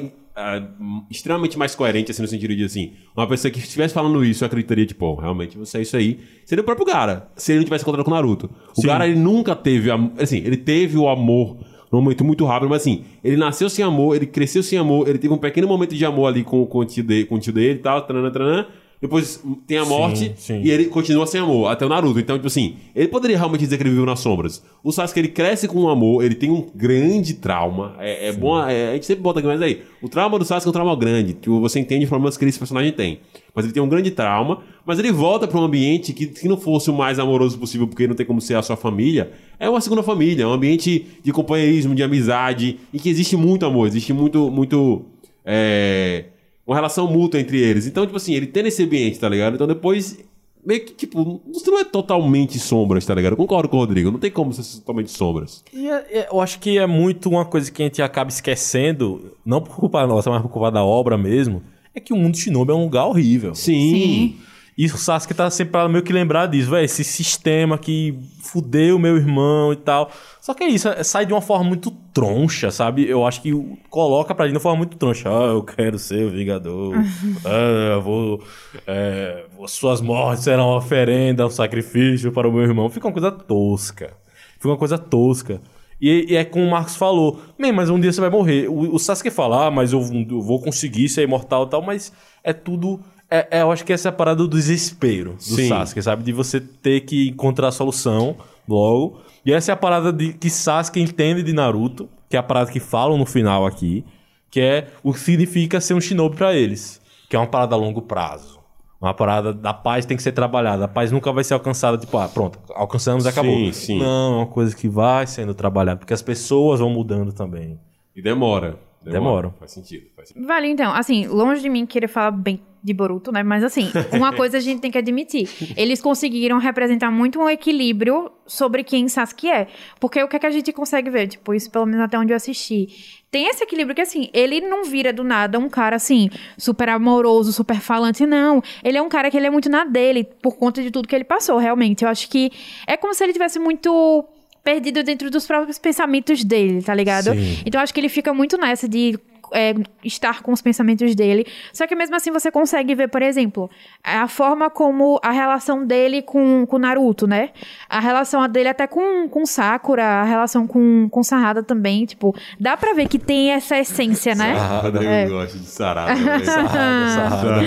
[0.41, 0.63] ah,
[1.11, 4.47] extremamente mais coerente, assim, no sentido de assim, uma pessoa que estivesse falando isso, eu
[4.47, 6.21] acreditaria, tipo, "Pô, realmente você é isso aí.
[6.45, 8.49] Seria o próprio Gara, se ele não tivesse encontrado com o Naruto.
[8.77, 8.87] O Sim.
[8.87, 9.91] Gara, ele nunca teve.
[10.17, 11.57] Assim, ele teve o amor
[11.91, 15.19] num momento muito rápido, mas assim, ele nasceu sem amor, ele cresceu sem amor, ele
[15.19, 17.53] teve um pequeno momento de amor ali com, com, o, tio dele, com o tio
[17.53, 18.67] dele e tal, tranã, tranã.
[19.01, 20.61] Depois tem a morte sim.
[20.61, 22.19] e ele continua sem amor, até o Naruto.
[22.19, 24.61] Então, tipo assim, ele poderia realmente dizer que ele viveu nas sombras.
[24.83, 27.95] O Sasuke, ele cresce com um amor, ele tem um grande trauma.
[28.01, 30.67] É, é bom, é, a gente sempre bota aqui, mas aí, o trauma do Sasuke
[30.67, 31.35] é um trauma grande.
[31.35, 33.21] Tipo, você entende os problemas que esse personagem tem.
[33.55, 36.57] Mas ele tem um grande trauma, mas ele volta para um ambiente que, que não
[36.57, 39.31] fosse o mais amoroso possível, porque não tem como ser a sua família.
[39.61, 43.65] É uma segunda família, é um ambiente de companheirismo, de amizade, e que existe muito
[43.65, 45.05] amor, existe muito, muito.
[45.45, 46.25] É,
[46.69, 47.87] uma relação mútua entre eles.
[47.87, 49.55] Então, tipo assim, ele tem nesse ambiente, tá ligado?
[49.55, 50.19] Então depois,
[50.65, 53.33] meio que, tipo, você não é totalmente sombras, tá ligado?
[53.33, 55.65] Eu concordo com o Rodrigo, não tem como ser totalmente sombras.
[55.73, 59.33] E é- é- eu acho que é muito uma coisa que a gente acaba esquecendo,
[59.47, 61.63] não por culpa nossa, mas por culpa da obra mesmo,
[61.95, 63.55] é que o mundo Shinobi é um lugar horrível.
[63.55, 63.91] Sim.
[63.91, 64.37] Sim.
[64.79, 66.85] E o Sasuke tá sempre pra meio que lembrar disso, velho.
[66.85, 70.09] Esse sistema que fudeu meu irmão e tal.
[70.41, 73.05] Só que é isso, é- sai de uma forma muito troncha, sabe?
[73.09, 73.53] Eu acho que
[73.91, 75.29] coloca pra gente de uma forma muito troncha.
[75.29, 76.95] Ah, eu quero ser o Vingador.
[77.45, 78.41] ah, eu vou.
[78.87, 82.89] É, suas mortes serão uma oferenda, um sacrifício para o meu irmão.
[82.89, 84.13] Fica uma coisa tosca.
[84.55, 85.61] Fica uma coisa tosca.
[86.01, 88.69] E, e é como o Marcos falou, "Man, mas um dia você vai morrer.
[88.69, 90.01] O, o Sasuke fala, ah, mas eu,
[90.31, 92.13] eu vou conseguir ser imortal e tal, mas
[92.45, 93.01] é tudo.
[93.31, 95.69] É, é, eu acho que essa é a parada do desespero do Sim.
[95.69, 96.23] Sasuke, sabe?
[96.23, 99.21] De você ter que encontrar a solução logo.
[99.45, 102.71] E essa é a parada de, que Sasuke entende de Naruto, que é a parada
[102.71, 104.05] que falam no final aqui,
[104.51, 107.01] que é o que significa ser um shinobi pra eles.
[107.29, 108.59] Que é uma parada a longo prazo.
[109.01, 110.87] Uma parada da paz tem que ser trabalhada.
[110.87, 113.55] A paz nunca vai ser alcançada, tipo, ah, pronto, alcançamos e acabou.
[113.55, 113.99] Sim, sim.
[113.99, 117.79] Não, é uma coisa que vai sendo trabalhada, porque as pessoas vão mudando também.
[118.17, 118.77] E demora.
[119.11, 119.51] Demora.
[119.59, 120.07] Faz sentido.
[120.15, 120.47] Faz sentido.
[120.47, 123.43] Vale, então, assim, longe de mim querer falar bem de Boruto, né?
[123.43, 125.49] Mas assim, uma coisa a gente tem que admitir.
[125.77, 129.67] Eles conseguiram representar muito um equilíbrio sobre quem Sasuke é.
[130.01, 131.29] Porque o que, é que a gente consegue ver?
[131.29, 133.19] Tipo, isso pelo menos até onde eu assisti.
[133.31, 137.53] Tem esse equilíbrio que, assim, ele não vira do nada um cara, assim, super amoroso,
[137.53, 138.63] super falante, não.
[138.83, 141.15] Ele é um cara que ele é muito na dele, por conta de tudo que
[141.15, 142.05] ele passou, realmente.
[142.05, 142.51] Eu acho que
[142.87, 144.25] é como se ele tivesse muito
[144.63, 147.33] perdido dentro dos próprios pensamentos dele, tá ligado?
[147.33, 147.63] Sim.
[147.65, 149.19] Então acho que ele fica muito nessa de
[149.53, 149.75] é,
[150.05, 151.47] estar com os pensamentos dele.
[151.73, 153.71] Só que mesmo assim você consegue ver, por exemplo,
[154.03, 157.51] a forma como a relação dele com o Naruto, né?
[157.89, 162.77] A relação dele até com, com Sakura, a relação com, com Sarada também, tipo, dá
[162.77, 164.55] pra ver que tem essa essência, né?
[164.83, 165.27] Rodrigo É.
[165.27, 166.15] gosta de sarada.
[166.15, 166.45] velho.
[166.45, 167.63] Sarrada, sarrada.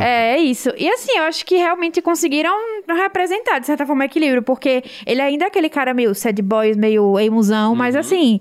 [0.00, 0.70] É, é isso.
[0.76, 2.52] E assim, eu acho que realmente conseguiram
[2.88, 7.18] representar, de certa forma, equilíbrio, porque ele ainda é aquele cara meio sad boy, meio
[7.18, 8.40] emusão, mas assim.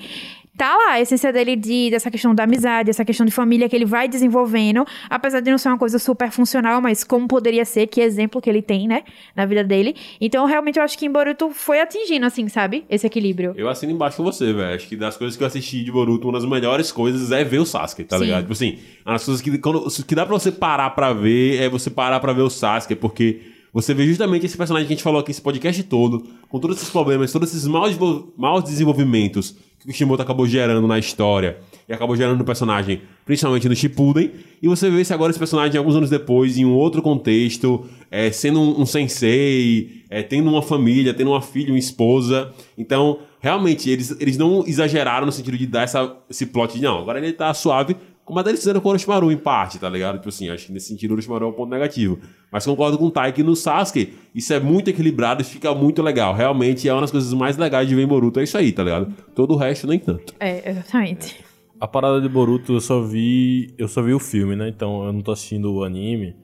[0.61, 3.75] Tá lá a essência dele de, dessa questão da amizade, essa questão de família que
[3.75, 7.87] ele vai desenvolvendo, apesar de não ser uma coisa super funcional, mas como poderia ser,
[7.87, 9.01] que exemplo que ele tem, né,
[9.35, 9.95] na vida dele.
[10.21, 13.55] Então, realmente, eu acho que em Boruto foi atingindo, assim, sabe, esse equilíbrio.
[13.57, 14.75] Eu assino embaixo com você, velho.
[14.75, 17.57] Acho que das coisas que eu assisti de Boruto, uma das melhores coisas é ver
[17.57, 18.25] o Sasuke, tá Sim.
[18.25, 18.41] ligado?
[18.41, 21.89] Tipo assim, as coisas que, quando, que dá pra você parar pra ver é você
[21.89, 23.41] parar pra ver o Sasuke, porque
[23.73, 26.77] você vê justamente esse personagem que a gente falou aqui, esse podcast todo, com todos
[26.77, 27.97] esses problemas, todos esses maus,
[28.37, 31.57] maus desenvolvimentos que o Kishimoto acabou gerando na história
[31.89, 35.77] e acabou gerando no personagem, principalmente no Shippuden, e você vê esse agora esse personagem
[35.77, 40.61] alguns anos depois, em um outro contexto, é, sendo um, um sensei, é, tendo uma
[40.61, 42.53] família, tendo uma filha, uma esposa.
[42.77, 46.99] Então, realmente, eles, eles não exageraram no sentido de dar essa, esse plot de não,
[46.99, 47.95] agora ele tá suave
[48.39, 50.17] até eles fizeram com o Orochimaru, em parte, tá ligado?
[50.17, 52.19] Tipo assim, acho que nesse sentido o Orochimaru é um ponto negativo.
[52.51, 56.01] Mas concordo com o Tai que no Sasuke isso é muito equilibrado e fica muito
[56.01, 56.33] legal.
[56.33, 58.83] Realmente é uma das coisas mais legais de ver em Boruto, é isso aí, tá
[58.83, 59.13] ligado?
[59.35, 60.33] Todo o resto nem tanto.
[60.39, 61.43] É, exatamente.
[61.79, 63.73] A parada de Boruto eu só vi.
[63.75, 64.69] Eu só vi o filme, né?
[64.69, 66.35] Então eu não tô assistindo o anime.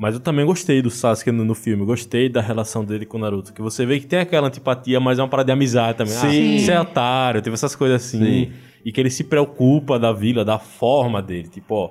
[0.00, 1.84] Mas eu também gostei do Sasuke no, no filme.
[1.84, 3.52] Gostei da relação dele com o Naruto.
[3.52, 6.14] Que você vê que tem aquela antipatia, mas é uma parada de amizade também.
[6.14, 6.58] Ah, Sim.
[6.58, 8.18] você é otário, teve essas coisas assim.
[8.18, 8.52] Sim.
[8.84, 11.48] E que ele se preocupa da vila, da forma dele.
[11.48, 11.90] Tipo, ó.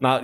[0.00, 0.20] na-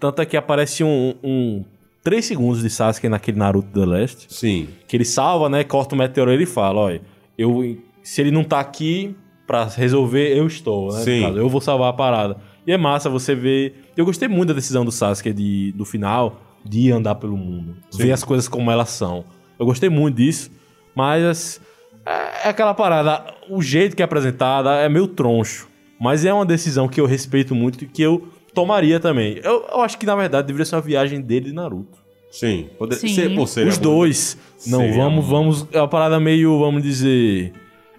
[0.00, 1.64] tanto é que aparece um, um.
[2.02, 4.26] Três segundos de Sasuke naquele Naruto The Last.
[4.34, 4.68] Sim.
[4.88, 5.62] Que ele salva, né?
[5.62, 7.02] Corta o meteoro e ele fala: olha,
[7.38, 9.14] eu, se ele não tá aqui
[9.46, 11.00] pra resolver, eu estou, né?
[11.00, 11.22] Sim.
[11.22, 12.36] caso, eu vou salvar a parada.
[12.66, 13.90] E é massa você ver.
[13.96, 17.76] Eu gostei muito da decisão do Sasuke de, do final de andar pelo mundo.
[17.90, 18.02] Sim.
[18.04, 19.24] Ver as coisas como elas são.
[19.58, 20.50] Eu gostei muito disso,
[20.94, 21.60] mas
[22.06, 23.24] é aquela parada.
[23.48, 25.68] O jeito que é apresentada é meio troncho.
[26.00, 29.38] Mas é uma decisão que eu respeito muito e que eu tomaria também.
[29.42, 31.98] Eu, eu acho que, na verdade, deveria ser uma viagem dele e Naruto.
[32.30, 32.70] Sim.
[32.78, 32.96] Poder...
[32.96, 33.08] Sim.
[33.08, 33.84] Ser, pô, seria Os bom.
[33.84, 34.38] dois.
[34.66, 35.30] Não, Seria vamos, bom.
[35.30, 35.66] vamos.
[35.70, 37.52] É uma parada meio, vamos dizer.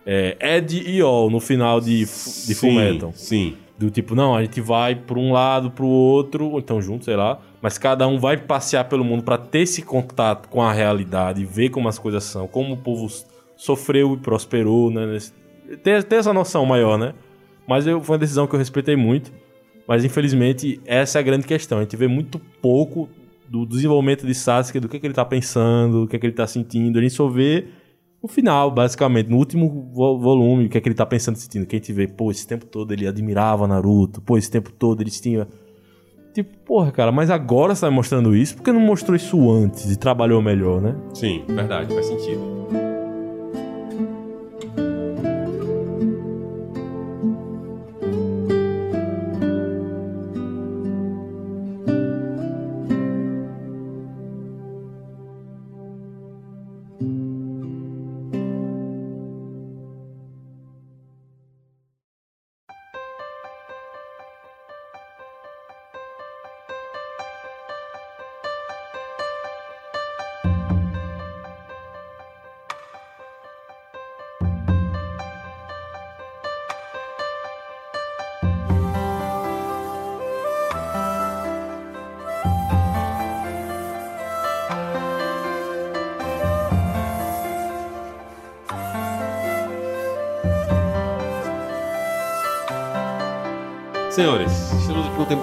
[0.05, 3.13] É, Ed e All no final de, de Sim, Fullmetal.
[3.15, 3.55] Sim.
[3.77, 7.15] Do tipo, não, a gente vai pra um lado, pro outro, ou então junto, sei
[7.15, 7.39] lá.
[7.61, 11.69] Mas cada um vai passear pelo mundo pra ter esse contato com a realidade, ver
[11.69, 13.07] como as coisas são, como o povo
[13.63, 15.17] sofreu e prosperou, né?
[15.83, 17.13] Ter, ter essa noção maior, né?
[17.67, 19.31] Mas eu, foi uma decisão que eu respeitei muito.
[19.87, 21.77] Mas infelizmente, essa é a grande questão.
[21.79, 23.07] A gente vê muito pouco
[23.49, 26.47] do desenvolvimento de Sasuke, do que, que ele tá pensando, o que, que ele tá
[26.47, 26.99] sentindo.
[26.99, 27.65] A gente só vê
[28.21, 31.39] no final, basicamente, no último vo- volume, o que é que ele tá pensando e
[31.39, 31.65] sentindo.
[31.65, 35.01] Que a gente vê, pô, esse tempo todo ele admirava Naruto, pô, esse tempo todo
[35.01, 35.47] ele tinha.
[36.33, 38.55] Tipo, porra, cara, mas agora você tá mostrando isso?
[38.57, 40.95] Por que não mostrou isso antes e trabalhou melhor, né?
[41.13, 42.92] Sim, verdade, faz sentido.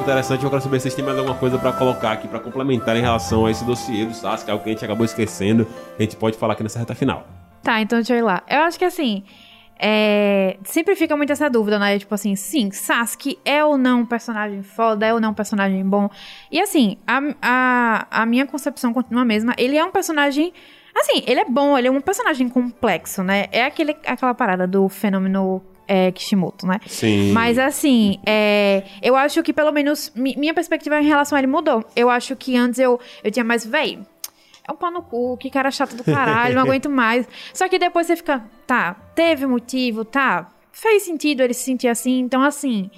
[0.01, 0.45] Tempo interessante.
[0.45, 3.01] Eu quero saber se vocês têm mais alguma coisa pra colocar aqui, pra complementar em
[3.01, 6.17] relação a esse dossiê do Sasuke, algo que a gente acabou esquecendo, que a gente
[6.17, 7.27] pode falar aqui nessa reta final.
[7.63, 8.43] Tá, então deixa eu ir lá.
[8.49, 9.23] Eu acho que assim.
[9.79, 11.99] é, Sempre fica muito essa dúvida, né?
[11.99, 15.85] Tipo assim, sim, Sasuke é ou não um personagem foda, é ou não um personagem
[15.85, 16.09] bom.
[16.51, 19.55] E assim, a, a, a minha concepção continua a mesma.
[19.59, 20.53] Ele é um personagem.
[20.97, 23.47] Assim, ele é bom, ele é um personagem complexo, né?
[23.53, 25.63] É aquele, aquela parada do fenômeno
[25.93, 26.79] é, Kishimoto, né?
[26.87, 27.33] Sim.
[27.33, 31.49] Mas assim, é, eu acho que pelo menos mi- minha perspectiva em relação a ele
[31.49, 31.85] mudou.
[31.97, 33.99] Eu acho que antes eu, eu tinha mais, véi,
[34.69, 37.27] é um pau no cu, que cara chato do caralho, não aguento mais.
[37.53, 42.21] Só que depois você fica, tá, teve motivo, tá, fez sentido ele se sentir assim,
[42.21, 42.89] então assim.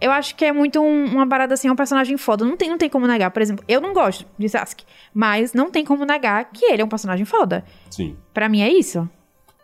[0.00, 2.44] Eu acho que é muito um- uma parada assim, é um personagem foda.
[2.44, 3.32] Não tem, não tem como negar.
[3.32, 6.84] Por exemplo, eu não gosto de Sasuke, mas não tem como negar que ele é
[6.84, 7.64] um personagem foda.
[7.90, 8.16] Sim.
[8.32, 9.10] Pra mim é isso.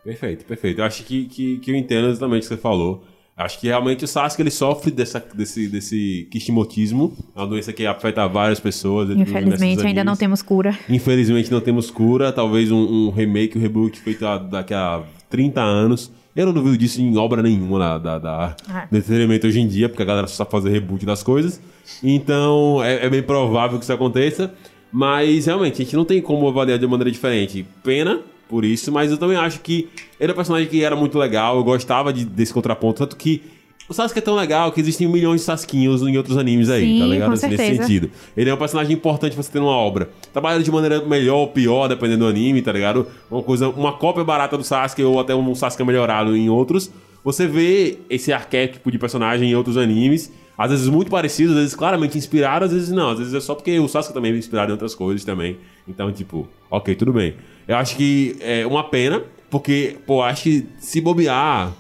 [0.05, 0.81] Perfeito, perfeito.
[0.81, 3.03] Eu acho que, que, que eu entendo exatamente o que você falou.
[3.37, 7.85] Acho que realmente o Sasuke ele sofre dessa, desse, desse kishimotismo, é uma doença que
[7.85, 9.11] afeta várias pessoas.
[9.11, 10.79] Infelizmente, ainda não temos cura.
[10.89, 12.31] Infelizmente não temos cura.
[12.31, 12.77] Talvez um,
[13.09, 16.13] um remake, um reboot feito a- daqui a 30 anos.
[16.37, 18.87] Eu não duvido disso em obra nenhuma da, da, da Ah.
[18.93, 21.61] entretenimento hoje em dia, porque a galera só sabe fazer reboot das coisas.
[22.03, 24.55] Então é, é bem provável que isso aconteça.
[24.93, 27.67] Mas realmente, a gente não tem como avaliar de maneira diferente.
[27.83, 29.89] Pena por isso, mas eu também acho que
[30.21, 31.57] ele é um personagem que era muito legal.
[31.57, 32.99] Eu gostava de- desse contraponto.
[32.99, 33.43] Tanto que
[33.89, 36.99] o Sasuke é tão legal que existem milhões de Sasquinhos em outros animes aí, Sim,
[37.01, 37.33] tá ligado?
[37.35, 38.11] Assim, nesse sentido.
[38.37, 40.09] Ele é um personagem importante pra você ter numa obra.
[40.33, 43.07] Trabalha de maneira melhor ou pior, dependendo do anime, tá ligado?
[43.31, 46.91] Uma coisa, uma cópia barata do Sasuke ou até um Sasuke melhorado em outros.
[47.23, 50.33] Você vê esse arquétipo de personagem em outros animes.
[50.57, 53.11] Às vezes muito parecido, às vezes claramente inspirado, às vezes não.
[53.11, 55.57] Às vezes é só porque o Sasuke também é inspirado em outras coisas também.
[55.87, 57.35] Então, tipo, ok, tudo bem.
[57.67, 61.73] Eu acho que é uma pena, porque, pô, acho que se bobear,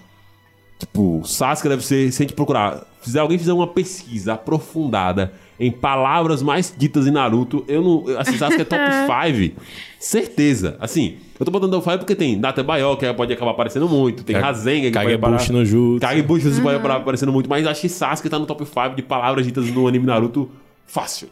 [0.77, 5.71] Tipo, Sasuke deve ser, se a gente procurar, se alguém fizer uma pesquisa aprofundada em
[5.71, 8.05] palavras mais ditas em Naruto, eu não.
[8.11, 8.83] eu- Assim, Sasuke é top
[9.41, 9.61] 5.
[9.99, 10.77] Certeza.
[10.81, 14.25] Assim, eu tô botando top 5 porque tem Data Bayo, que pode acabar aparecendo muito,
[14.25, 16.01] tem Kage- Rasengan, que pode parar- no Jutsu.
[16.01, 19.03] Kagebushi você pode acabar aparecendo muito, mas acho que Sasuke tá no top 5 de
[19.03, 20.51] palavras ditas no anime Naruto
[20.87, 21.29] fácil.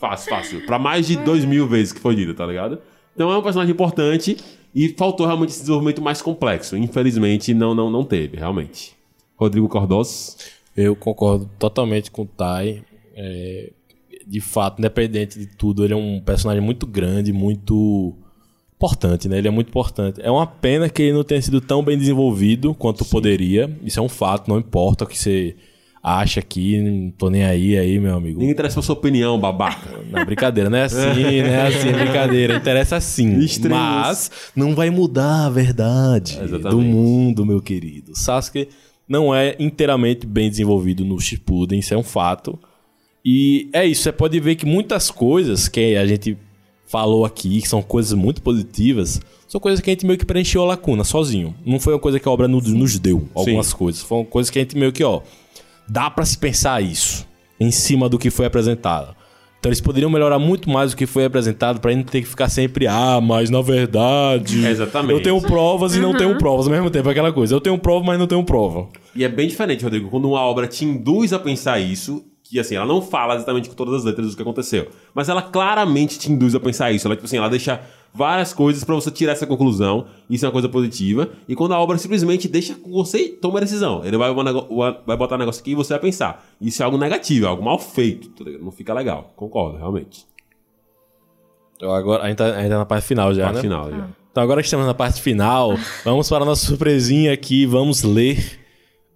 [0.00, 0.66] Fácil, fácil.
[0.66, 2.78] Pra mais de 2 mil vezes que foi dito, tá ligado?
[3.16, 4.36] Então é um personagem importante
[4.74, 6.76] e faltou realmente esse desenvolvimento mais complexo.
[6.76, 8.94] Infelizmente, não, não, não teve, realmente.
[9.34, 10.36] Rodrigo Cordós.
[10.76, 12.84] Eu concordo totalmente com o Tai.
[13.14, 13.72] É,
[14.26, 18.14] de fato, independente de tudo, ele é um personagem muito grande, muito
[18.74, 19.38] importante, né?
[19.38, 20.20] Ele é muito importante.
[20.22, 23.74] É uma pena que ele não tenha sido tão bem desenvolvido quanto poderia.
[23.82, 25.56] Isso é um fato, não importa o que você
[26.06, 28.38] acha aqui, não tô nem aí, aí, meu amigo.
[28.38, 29.90] Ninguém interessa a sua opinião, babaca.
[30.08, 32.56] Não, brincadeira, não é assim, não é assim, é brincadeira.
[32.56, 33.36] Interessa sim.
[33.68, 36.38] Mas não vai mudar a verdade
[36.70, 38.16] do mundo, meu querido.
[38.16, 38.68] Sasuke
[39.08, 42.56] não é inteiramente bem desenvolvido no Shippuden, isso é um fato.
[43.24, 46.38] E é isso, você pode ver que muitas coisas que a gente
[46.86, 50.62] falou aqui, que são coisas muito positivas, são coisas que a gente meio que preencheu
[50.62, 51.52] a lacuna sozinho.
[51.64, 54.02] Não foi uma coisa que a obra nos, nos deu, algumas coisas.
[54.02, 55.20] Foram coisas que a gente meio que, ó,
[55.88, 57.26] dá pra se pensar isso
[57.58, 59.14] em cima do que foi apresentado.
[59.58, 62.48] Então eles poderiam melhorar muito mais o que foi apresentado pra gente ter que ficar
[62.48, 64.64] sempre, ah, mas na verdade.
[64.64, 65.12] Exatamente.
[65.12, 67.54] Eu tenho provas e não tenho provas ao mesmo tempo, aquela coisa.
[67.54, 68.88] Eu tenho prova, mas não tenho prova.
[69.14, 72.76] E é bem diferente, Rodrigo, quando uma obra te induz a pensar isso, que assim,
[72.76, 76.30] ela não fala exatamente com todas as letras do que aconteceu, mas ela claramente te
[76.30, 77.08] induz a pensar isso.
[77.08, 77.80] Ela, tipo assim, ela deixa
[78.16, 81.78] várias coisas pra você tirar essa conclusão, isso é uma coisa positiva, e quando a
[81.78, 84.04] obra simplesmente deixa com você tomar a decisão.
[84.04, 84.32] Ele vai,
[85.06, 86.46] vai botar um negócio aqui e você vai pensar.
[86.60, 89.32] Isso é algo negativo, é algo mal feito, tá não fica legal.
[89.36, 90.26] Concordo, realmente.
[91.76, 93.62] Então, agora, a gente, tá, a gente tá na parte final já, Parte né?
[93.62, 94.08] final, já.
[94.32, 98.60] Então agora que estamos na parte final, vamos para a nossa surpresinha aqui, vamos ler.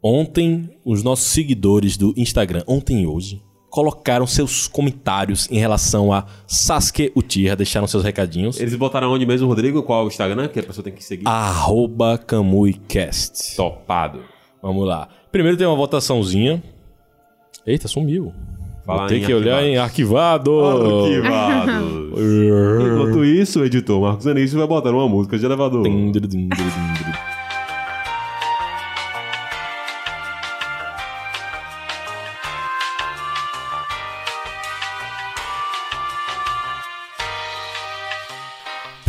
[0.03, 6.27] Ontem, os nossos seguidores do Instagram, ontem e hoje, colocaram seus comentários em relação a
[6.47, 8.61] Sasuke Uchiha, deixaram seus recadinhos.
[8.61, 9.83] Eles botaram onde mesmo, Rodrigo?
[9.83, 11.27] Qual é o Instagram que a pessoa tem que seguir?
[11.27, 13.57] Arroba KamuiCast.
[13.57, 14.21] Topado.
[14.61, 15.09] Vamos lá.
[15.31, 16.63] Primeiro tem uma votaçãozinha.
[17.65, 18.35] Eita, sumiu.
[18.85, 20.51] Falar Vou ter em que olhar em arquivado.
[20.65, 22.19] Arquivados.
[22.93, 25.87] Enquanto isso, editor Marcos Anísio vai botar uma música de elevador.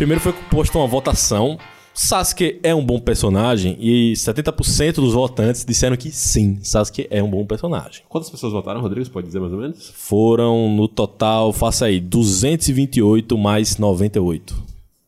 [0.02, 1.56] Primeiro foi posto uma votação.
[1.94, 7.30] Sasuke é um bom personagem e 70% dos votantes disseram que sim, Sasuke é um
[7.30, 8.02] bom personagem.
[8.08, 9.06] Quantas pessoas votaram, Rodrigo?
[9.06, 9.92] Você pode dizer mais ou menos?
[9.94, 14.52] Foram no total, faça aí, 228 mais 98.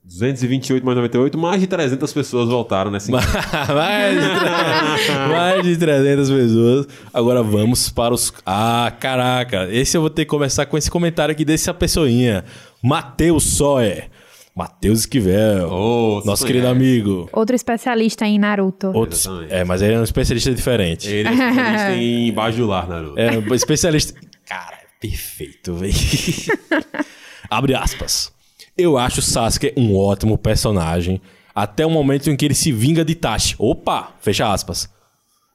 [0.05, 3.27] 228 mais 98, mais de 300 pessoas votaram nessa enquete.
[3.75, 6.89] mais, de, mais de 300 pessoas.
[7.13, 8.33] Agora vamos para os.
[8.47, 9.69] Ah, caraca.
[9.73, 12.45] Esse eu vou ter que começar com esse comentário aqui dessa pessoinha.
[12.81, 14.09] Matheus Soer.
[14.55, 15.69] Matheus Esquivel.
[15.71, 16.47] Oh, nosso conhece.
[16.47, 17.29] querido amigo.
[17.33, 18.93] Outro especialista em Naruto.
[18.95, 19.53] Outros, Exatamente.
[19.53, 21.09] é, mas ele é um especialista diferente.
[21.09, 23.19] Ele é especialista em bajular, Naruto.
[23.19, 24.15] É um especialista.
[24.47, 25.93] Cara, perfeito, velho.
[27.51, 28.33] Abre aspas.
[28.77, 31.21] Eu acho Sasuke um ótimo personagem
[31.55, 33.55] até o momento em que ele se vinga de Itachi.
[33.59, 34.89] Opa, fecha aspas.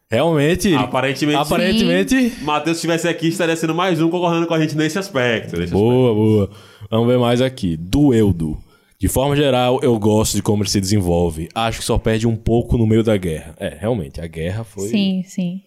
[0.09, 0.73] Realmente.
[0.73, 2.33] Aparentemente, Aparentemente.
[2.41, 5.57] Matheus estivesse aqui, estaria sendo mais um concordando com a gente nesse aspecto.
[5.57, 6.49] Nesse Boa, boa.
[6.89, 7.77] Vamos ver mais aqui.
[7.77, 8.57] Dueldo.
[8.99, 11.47] De forma geral, eu gosto de como ele se desenvolve.
[11.55, 13.55] Acho que só perde um pouco no meio da guerra.
[13.57, 14.89] É, realmente, a guerra foi.
[14.89, 15.63] Sim, sim.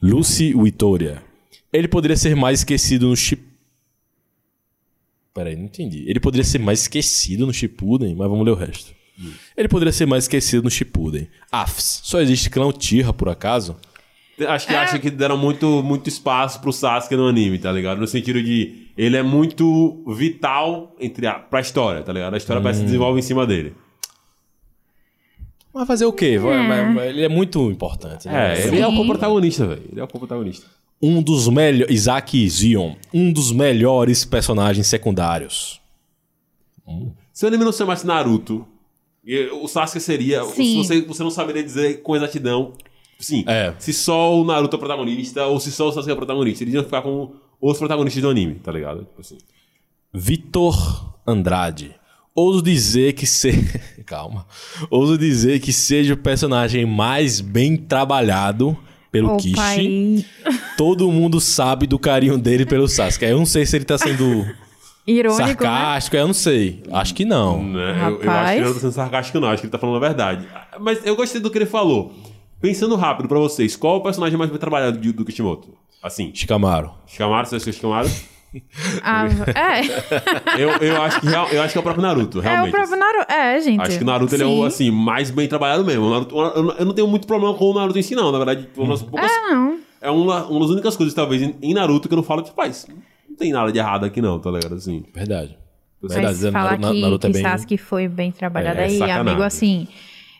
[0.00, 1.20] Lucy Vitoria.
[1.72, 3.42] Ele poderia ser mais esquecido no Chip.
[5.34, 6.04] Peraí, não entendi.
[6.06, 8.94] Ele poderia ser mais esquecido no Shippuden, mas vamos ler o resto.
[9.56, 11.28] Ele poderia ser mais esquecido no Shippuden.
[11.50, 12.00] Afs.
[12.04, 13.76] Só existe clã Uchiha, por acaso?
[14.46, 17.98] Acho que acho que deram muito, muito espaço pro Sasuke no anime, tá ligado?
[17.98, 22.34] No sentido de ele é muito vital entre a, pra história, tá ligado?
[22.34, 23.74] A história parece que se desenvolve em cima dele.
[25.74, 26.38] Mas fazer o quê?
[26.38, 28.28] Vai- vai- vai- Ele é muito importante.
[28.28, 28.54] né?
[28.58, 28.96] É, ele é o Sim.
[28.98, 29.82] co-protagonista, velho.
[29.90, 30.66] Ele é o co-protagonista.
[31.00, 31.94] Um dos melhores.
[31.94, 32.94] Isaac Zion.
[33.12, 35.80] Um dos melhores personagens secundários.
[37.32, 38.66] Se o anime não se chamasse Naruto,
[39.62, 40.44] o Sasuke seria.
[40.44, 40.76] Se Sim.
[40.76, 42.74] você, você não saberia dizer com exatidão.
[43.18, 43.44] Sim.
[43.46, 43.72] É.
[43.78, 46.62] Se só o Naruto é protagonista ou se só o Sasuke é protagonista.
[46.64, 47.32] Eles iam ficar com
[47.62, 49.04] os protagonistas do anime, tá ligado?
[49.04, 49.38] Tipo assim.
[50.12, 51.94] Vitor Andrade.
[52.34, 53.52] Ouso dizer que se...
[54.04, 54.46] Calma.
[54.90, 58.76] Ouso dizer que seja o personagem mais bem trabalhado
[59.12, 59.60] pelo Opa, Kishi.
[59.60, 60.26] aí.
[60.76, 63.26] Todo mundo sabe do carinho dele pelo Sasuke.
[63.26, 64.44] Eu não sei se ele tá sendo
[65.06, 65.46] Irônico, né?
[65.46, 66.82] sarcástico, eu não sei.
[66.90, 67.62] Acho que não.
[67.62, 68.08] Né?
[68.08, 69.48] Eu, eu acho que ele não tá sendo sarcástico, não.
[69.48, 70.48] Acho que ele tá falando a verdade.
[70.80, 72.12] Mas eu gostei do que ele falou.
[72.60, 75.81] Pensando rápido pra vocês, qual é o personagem mais bem trabalhado do, do Kishimoto?
[76.02, 76.90] Assim, Shikamaru.
[77.06, 78.32] Shikamaru, você acha que é?
[79.02, 79.24] Ah,
[79.54, 82.68] é, Eu, eu, acho que, real- eu acho que é o próprio Naruto, é realmente.
[82.68, 83.32] o próprio Naruto.
[83.32, 83.80] É, gente.
[83.80, 84.66] Acho que o Naruto ele é o, Sim.
[84.66, 86.10] assim, mais bem trabalhado mesmo.
[86.10, 88.30] Naruto- eu não- eu tenho muito problema com o Naruto em si, não.
[88.30, 89.78] Na verdade, uma das poucas É, não.
[90.02, 92.86] É uma, uma das únicas coisas, talvez, em, Naruto que eu não falo, tipo, paz,
[93.26, 94.74] não tem nada de errado aqui não, tá ligado?
[94.74, 95.02] Assim.
[95.14, 95.56] Verdade.
[96.02, 96.50] Mas Verdade.
[96.52, 97.42] falar Naruto, que, Naruto é que bem...
[97.42, 99.20] Sasuke foi bem trabalhado É, aí, sacanagem.
[99.28, 99.88] amigo, assim...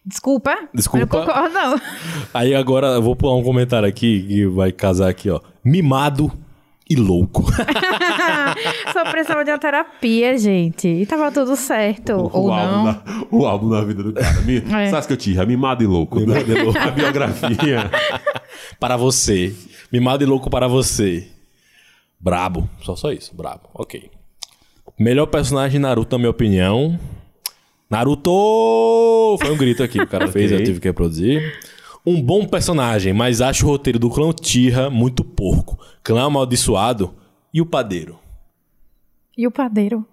[0.05, 0.55] Desculpa.
[0.75, 1.07] Desculpa.
[1.19, 1.81] Não concordo, não.
[2.35, 5.41] Aí agora eu vou pular um comentário aqui que vai casar aqui, ó.
[5.65, 6.33] Mimado
[6.89, 7.45] e louco.
[8.93, 10.89] Só precisava de uma terapia, gente.
[10.89, 12.13] E tava tudo certo.
[12.13, 12.85] ou o, álbum não.
[12.85, 14.41] da, o álbum da vida do cara.
[14.43, 14.91] Mi, É.
[14.91, 16.21] Sasuke Uchiha, mimado e louco.
[16.21, 16.79] Mimado e louco.
[16.81, 17.91] A biografia.
[18.79, 19.55] para você.
[19.93, 21.29] Mimado e louco para você.
[22.21, 22.69] Brabo.
[22.83, 23.35] Só só isso.
[23.35, 23.69] Brabo.
[23.75, 24.11] Ok.
[24.99, 26.99] Melhor personagem de Naruto, na minha opinião.
[27.89, 29.37] Naruto!
[29.41, 31.43] Foi um grito aqui que o cara fez, eu tive que reproduzir.
[32.05, 35.79] Um bom personagem, mas acho o roteiro do clã Tira muito porco.
[36.03, 37.15] Clã amaldiçoado
[37.55, 38.19] e o padeiro.
[39.39, 40.05] E o padeiro?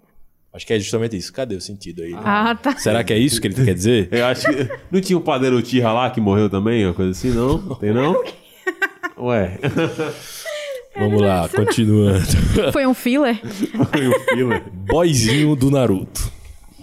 [0.53, 1.33] Acho que é justamente isso.
[1.33, 2.13] Cadê o sentido aí?
[2.15, 2.77] Ah, tá.
[2.77, 4.07] Será que é isso que ele quer dizer?
[4.13, 4.69] Eu acho que.
[4.91, 6.85] Não tinha o padeiro Uchiha lá que morreu também?
[6.85, 7.57] Uma coisa assim, não?
[7.75, 8.15] Tem não?
[9.17, 9.57] Ué.
[10.95, 12.25] Vamos lá, continuando.
[12.71, 13.39] Foi um filler?
[13.91, 14.63] Foi o filler.
[14.71, 16.31] Boyzinho do Naruto.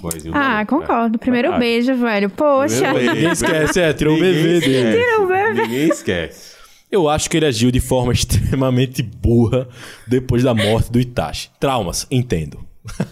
[0.01, 1.19] Boyzinho Ah, Naruto, concordo.
[1.19, 1.65] Primeiro Verdade.
[1.73, 2.31] beijo, velho.
[2.31, 2.93] Poxa.
[2.93, 4.77] Ninguém esquece, é, tirou o bebê dele.
[4.77, 4.99] esquece.
[4.99, 5.63] Tirou o bebê.
[5.63, 6.57] Ninguém esquece.
[6.91, 9.69] Eu acho que ele agiu de forma extremamente burra
[10.07, 11.51] depois da morte do Itachi.
[11.59, 12.65] Traumas, entendo.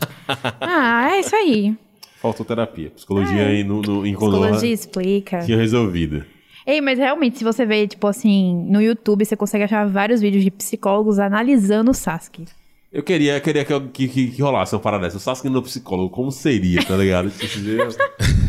[0.60, 1.76] Ah, é isso aí.
[2.22, 2.90] Faltou terapia.
[2.90, 5.38] Psicologia aí no, no, em Konoha Psicologia explica.
[5.40, 6.24] tinha resolvido.
[6.66, 10.42] Ei, mas realmente, se você vê, tipo assim, no YouTube, você consegue achar vários vídeos
[10.42, 12.46] de psicólogos analisando o Sasuke.
[12.94, 15.16] Eu queria, queria que, que, que, que rolasse uma parada dessa.
[15.16, 17.26] O Sasuke no psicólogo, como seria, tá ligado?
[17.26, 17.88] Isso seria,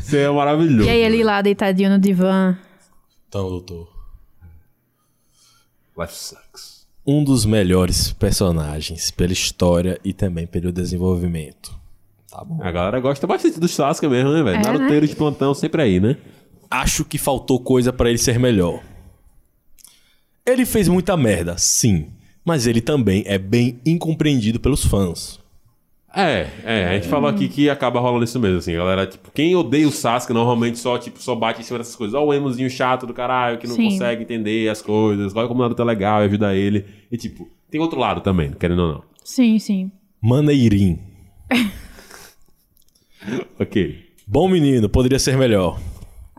[0.03, 0.87] seria maravilhoso.
[0.87, 2.55] E aí ele lá deitadinho no divã.
[3.27, 3.89] Então, doutor.
[5.97, 6.85] Life sucks.
[7.07, 11.75] Um dos melhores personagens pela história e também pelo desenvolvimento.
[12.29, 12.61] Tá bom.
[12.61, 14.57] A galera gosta bastante do Sasuke mesmo, né, velho?
[14.57, 16.17] É, Naruteiro de plantão sempre aí, né?
[16.69, 18.79] Acho que faltou coisa pra ele ser melhor.
[20.45, 22.11] Ele fez muita merda, sim.
[22.45, 25.43] Mas ele também é bem incompreendido pelos fãs.
[26.15, 29.53] É, é, a gente falou aqui que acaba rolando isso mesmo, assim, galera, tipo, quem
[29.53, 32.13] odeia o Sasuke normalmente só, tipo, só bate em cima dessas coisas.
[32.13, 33.89] Ó o emozinho chato do caralho, que não Sim.
[33.89, 36.85] consegue entender as coisas, olha como o Naruto é legal e ajuda ele.
[37.11, 39.03] E, tipo, tem outro lado também, querendo ou não.
[39.25, 39.91] Sim, sim.
[40.21, 40.99] Maneirinho.
[43.59, 44.05] Ok.
[44.27, 45.79] Bom menino, poderia ser melhor.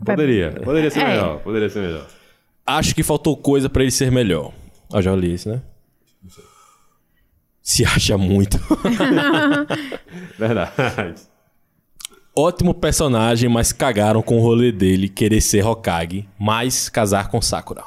[0.04, 1.08] Poderia, poderia ser É.
[1.08, 2.06] melhor, poderia ser melhor.
[2.66, 4.52] Acho que faltou coisa pra ele ser melhor.
[4.92, 5.62] Eu já li isso, né?
[7.66, 8.56] Se acha muito.
[10.38, 11.22] Verdade.
[12.32, 17.82] Ótimo personagem, mas cagaram com o rolê dele querer ser Hokage, mas casar com Sakura.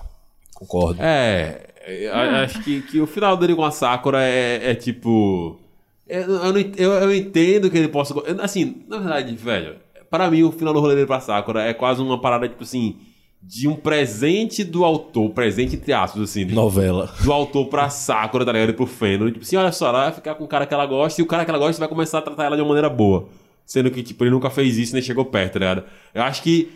[0.53, 1.01] Concordo.
[1.01, 5.57] É, eu acho que, que o final dele com a Sakura é, é tipo.
[6.05, 8.13] Eu, eu, não eu, eu entendo que ele possa.
[8.41, 9.77] Assim, na verdade, velho,
[10.09, 12.97] para mim o final do rolê dele pra Sakura é quase uma parada, tipo assim,
[13.41, 17.09] de um presente do autor, presente entre aspas, assim, de- Novela.
[17.23, 18.69] do autor pra Sakura, tá ligado?
[18.69, 19.31] E pro Feno.
[19.31, 21.27] Tipo assim, olha só, ela vai ficar com o cara que ela gosta e o
[21.27, 23.27] cara que ela gosta vai começar a tratar ela de uma maneira boa.
[23.65, 25.83] Sendo que, tipo, ele nunca fez isso nem chegou perto, tá ligado?
[26.13, 26.69] Eu acho que.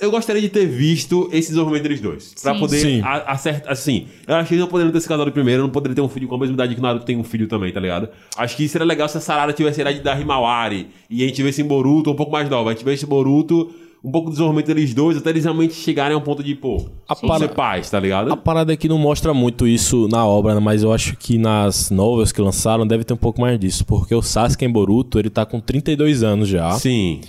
[0.00, 2.34] Eu gostaria de ter visto esse desenvolvimento deles dois.
[2.42, 2.58] Pra Sim.
[2.60, 3.00] poder Sim.
[3.02, 3.70] a- acertar.
[3.72, 6.08] Assim, eu acho que eles não poderiam ter se casado primeiro, não poderiam ter um
[6.08, 8.08] filho com a mesma idade que o Naruto tem um filho também, tá ligado?
[8.36, 11.40] Acho que seria legal se a Sarada tivesse a idade da Himawari e a gente
[11.44, 12.70] visse em Boruto um pouco mais nova.
[12.70, 13.72] A gente vê esse Boruto,
[14.04, 16.84] um pouco do desenvolvimento deles dois, até eles realmente chegarem a um ponto de, pô,
[17.08, 18.30] A ser para- paz, tá ligado?
[18.30, 20.60] A parada aqui não mostra muito isso na obra, né?
[20.60, 24.14] mas eu acho que nas novels que lançaram deve ter um pouco mais disso, porque
[24.14, 26.70] o Sasuke em Boruto, ele tá com 32 anos já.
[26.72, 27.22] Sim,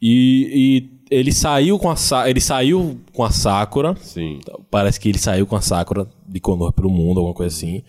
[0.00, 3.94] E, e ele saiu com a Sa- ele saiu com a Sakura.
[4.00, 4.38] sim.
[4.70, 7.82] Parece que ele saiu com a Sakura de Konoha pelo mundo, alguma coisa assim.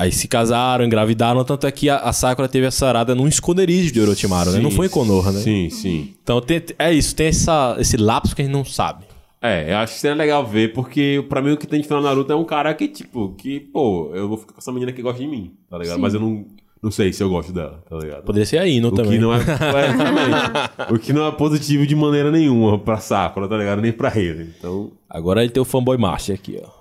[0.00, 3.92] Aí se casaram, engravidaram, tanto é que a, a Sakura teve a sarada num esconderijo
[3.92, 4.58] de Orochimaru, né?
[4.60, 5.40] Não Sim, foi em Konoha, né?
[5.40, 6.14] Sim, sim.
[6.22, 9.04] Então tem- é isso, tem essa, esse lapso que a gente não sabe.
[9.42, 12.02] É, eu acho que seria legal ver, porque pra mim o que tem de final
[12.02, 15.02] Naruto é um cara que, tipo, que, pô, eu vou ficar com essa menina que
[15.02, 15.98] gosta de mim, tá ligado?
[16.00, 16.46] Mas eu não,
[16.82, 18.22] não sei se eu gosto dela, tá ligado?
[18.24, 19.12] Poderia ser a Ino O também.
[19.12, 23.56] que não é, é, o que não é positivo de maneira nenhuma pra Sakura, tá
[23.56, 23.82] ligado?
[23.82, 24.50] Nem pra ele.
[24.58, 26.79] Então, Agora ele tem o fanboy master aqui, ó.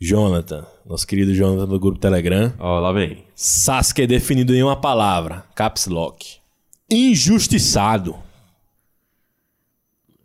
[0.00, 2.52] Jonathan, nosso querido Jonathan do grupo Telegram.
[2.58, 3.24] ó, lá vem.
[3.34, 6.36] Sasuke é definido em uma palavra, caps lock.
[6.90, 8.14] Injustiçado.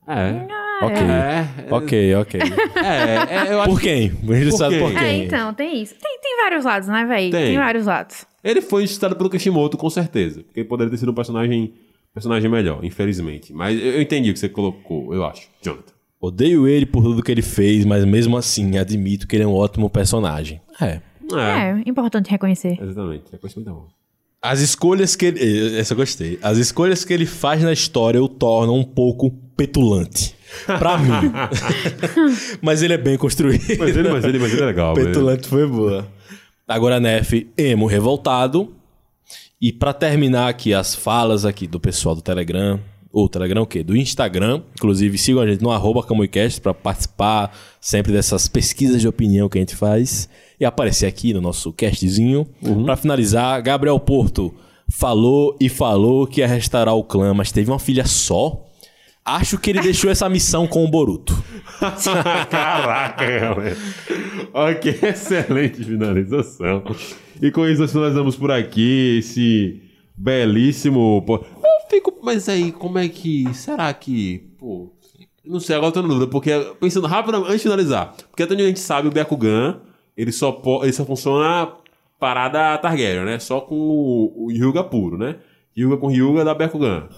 [0.08, 0.48] É.
[0.84, 0.98] Ok.
[0.98, 2.42] É, Ok, ok.
[2.84, 4.06] é, é, eu acho Por que quem?
[4.08, 5.22] Injustiçado Por por quem?
[5.22, 5.96] É, então, tem isso.
[5.96, 7.32] Tem, tem vários lados, né, velho?
[7.32, 7.46] Tem.
[7.46, 7.58] Tem.
[7.58, 8.26] vários lados.
[8.44, 10.44] ele foi injustiçado pelo Kishimoto, com certeza.
[10.44, 11.74] Porque ele poderia ter sido um personagem,
[12.14, 13.54] personagem melhor, infelizmente.
[13.54, 15.94] Mas eu eu entendi o que você colocou, eu acho, Jonathan.
[16.22, 19.56] Odeio ele por tudo que ele fez, mas mesmo assim admito que ele é um
[19.56, 20.62] ótimo personagem.
[20.80, 21.02] É.
[21.34, 22.78] É, importante reconhecer.
[22.80, 23.24] Exatamente.
[23.34, 23.88] É coisa muito bom.
[24.40, 25.80] As escolhas que ele.
[25.80, 26.38] Essa eu gostei.
[26.42, 30.36] As escolhas que ele faz na história o tornam um pouco petulante.
[30.66, 31.12] Pra mim.
[32.62, 33.64] mas ele é bem construído.
[33.80, 34.94] Mas ele, mas ele, mas ele é legal.
[34.94, 36.08] Petulante foi boa.
[36.68, 38.76] Agora, Nef, emo revoltado.
[39.60, 42.80] E pra terminar aqui as falas aqui do pessoal do Telegram,
[43.12, 43.84] ou Telegram o quê?
[43.84, 44.62] Do Instagram.
[44.74, 49.58] Inclusive, sigam a gente no arroba Camuicast pra participar sempre dessas pesquisas de opinião que
[49.58, 50.30] a gente faz.
[50.60, 52.48] E aparecer aqui no nosso castzinho.
[52.86, 54.54] Pra finalizar, Gabriel Porto
[54.90, 58.66] falou e falou que ia restaurar o clã, mas teve uma filha só.
[59.24, 61.42] Acho que ele deixou essa missão com o Boruto.
[62.50, 63.78] Caraca, galera.
[64.54, 66.84] Ok, excelente finalização.
[67.42, 69.82] E com isso nós finalizamos por aqui esse
[70.16, 71.24] belíssimo.
[71.96, 72.18] Fico.
[72.24, 73.54] Mas aí, como é que.
[73.54, 74.50] Será que.
[74.58, 74.92] Pô.
[75.44, 78.16] Não sei, agora eu tô na dúvida, porque pensando rápido antes de finalizar.
[78.30, 79.82] Porque até onde a gente sabe, o Byakugan,
[80.16, 81.74] ele só, ele só funciona
[82.20, 83.40] parada Targaryen, né?
[83.40, 85.38] Só com o, o Hyuga puro, né?
[85.76, 87.10] Hyuga com Hyuga dá Byakugan.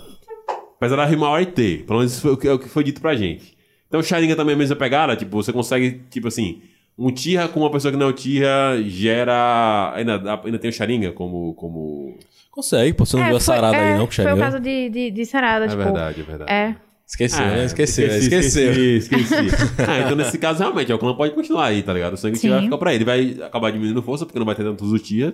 [0.77, 3.01] Apesar da Rimau IT, pelo menos isso foi o que, é o que foi dito
[3.01, 3.57] pra gente.
[3.87, 6.61] Então o Sharingan também é a mesma pegada, tipo, você consegue, tipo assim,
[6.97, 9.93] um Tira com uma pessoa que não é o Tira gera.
[9.95, 11.53] Ainda, ainda tem o Sharingan como.
[11.55, 12.17] como...
[12.53, 13.05] Consegue, pô.
[13.05, 15.11] Você não viu a foi- sarada é, aí, não, que Foi o caso de, de,
[15.11, 15.83] de sarada, É tipo.
[15.83, 16.51] verdade, é verdade.
[16.51, 16.75] É.
[17.05, 17.65] Esqueceu, Ah, né?
[17.65, 18.71] Esqueceu, esqueci, esqueceu.
[18.97, 19.55] Esqueci, esqueci.
[19.87, 22.13] ah, então nesse caso, realmente, o clã pode continuar aí, tá ligado?
[22.13, 23.03] O sangue vai ficar pra ele.
[23.03, 24.89] Vai acabar diminuindo força, porque não vai ter tantos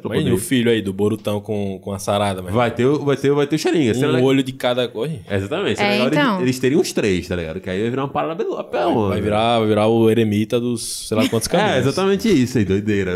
[0.09, 2.85] Mas e poder- o filho aí do Borutão com, com a sarada, mas Vai ter,
[2.85, 3.93] o- vai ter, vai ter o.
[3.93, 5.15] Seria um legal- olho de cada coisa.
[5.29, 5.77] Exatamente.
[5.77, 6.41] Seria É, legal eles- então.
[6.41, 7.59] eles, teriam uns três, tá ligado?
[7.61, 9.09] Que aí vai virar uma parada belo- apelona.
[9.09, 11.69] Vai virar, vai virar o eremita dos sei lá quantos caminhos.
[11.75, 13.11] É, exatamente isso aí, doideira.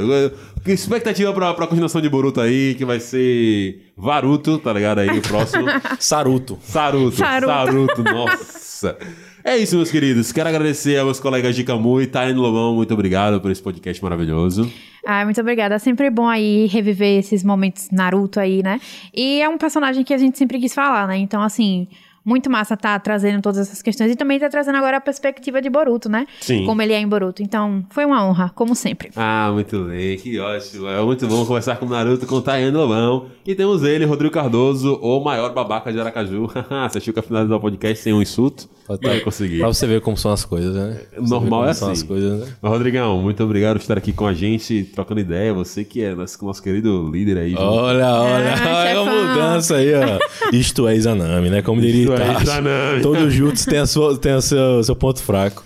[0.64, 5.00] Que expectativa pra, pra continuação de Boruto aí, que vai ser Varuto, tá ligado?
[5.00, 5.66] Aí o próximo.
[6.00, 6.58] Saruto.
[6.62, 7.18] Saruto.
[7.18, 7.48] Saruto.
[7.48, 8.98] Saruto, nossa.
[9.44, 10.32] É isso, meus queridos.
[10.32, 12.76] Quero agradecer aos meus colegas de Camu e Taiane Lobão.
[12.76, 14.72] Muito obrigado por esse podcast maravilhoso.
[15.06, 15.76] Ah, muito obrigada.
[15.76, 18.80] É sempre bom aí reviver esses momentos Naruto aí, né?
[19.14, 21.18] E é um personagem que a gente sempre quis falar, né?
[21.18, 21.90] Então, assim,
[22.26, 25.70] muito massa tá trazendo todas essas questões e também tá trazendo agora a perspectiva de
[25.70, 26.26] Boruto, né?
[26.42, 26.66] Sim.
[26.66, 27.44] Como ele é em Boruto.
[27.44, 29.12] Então, foi uma honra, como sempre.
[29.16, 30.88] Ah, muito bem, que ótimo.
[30.88, 33.28] É muito bom conversar com o Naruto, com o Tayane Lobão.
[33.46, 36.48] E temos ele, Rodrigo Cardoso, o maior babaca de Aracaju.
[36.90, 38.70] Você achou que ia finalizar o podcast sem um insulto?
[39.02, 39.60] Vai conseguir.
[39.60, 41.00] Pra você ver como são as coisas, né?
[41.12, 41.90] Pra Normal é assim.
[41.92, 42.54] as coisas, né?
[42.62, 45.54] Mas, Rodrigão, muito obrigado por estar aqui com a gente, trocando ideia.
[45.54, 47.52] Você que é nosso, nosso querido líder aí.
[47.52, 47.62] junto.
[47.62, 49.28] Olha, olha, Ah, olha a chefão.
[49.28, 50.20] mudança aí, ó.
[50.56, 51.62] Isto é Izanami, né?
[51.62, 52.44] Como diria Isto é Itachi.
[52.44, 53.02] Izanami.
[53.02, 55.64] Todo jutsu tem, a sua, tem o seu, seu ponto fraco.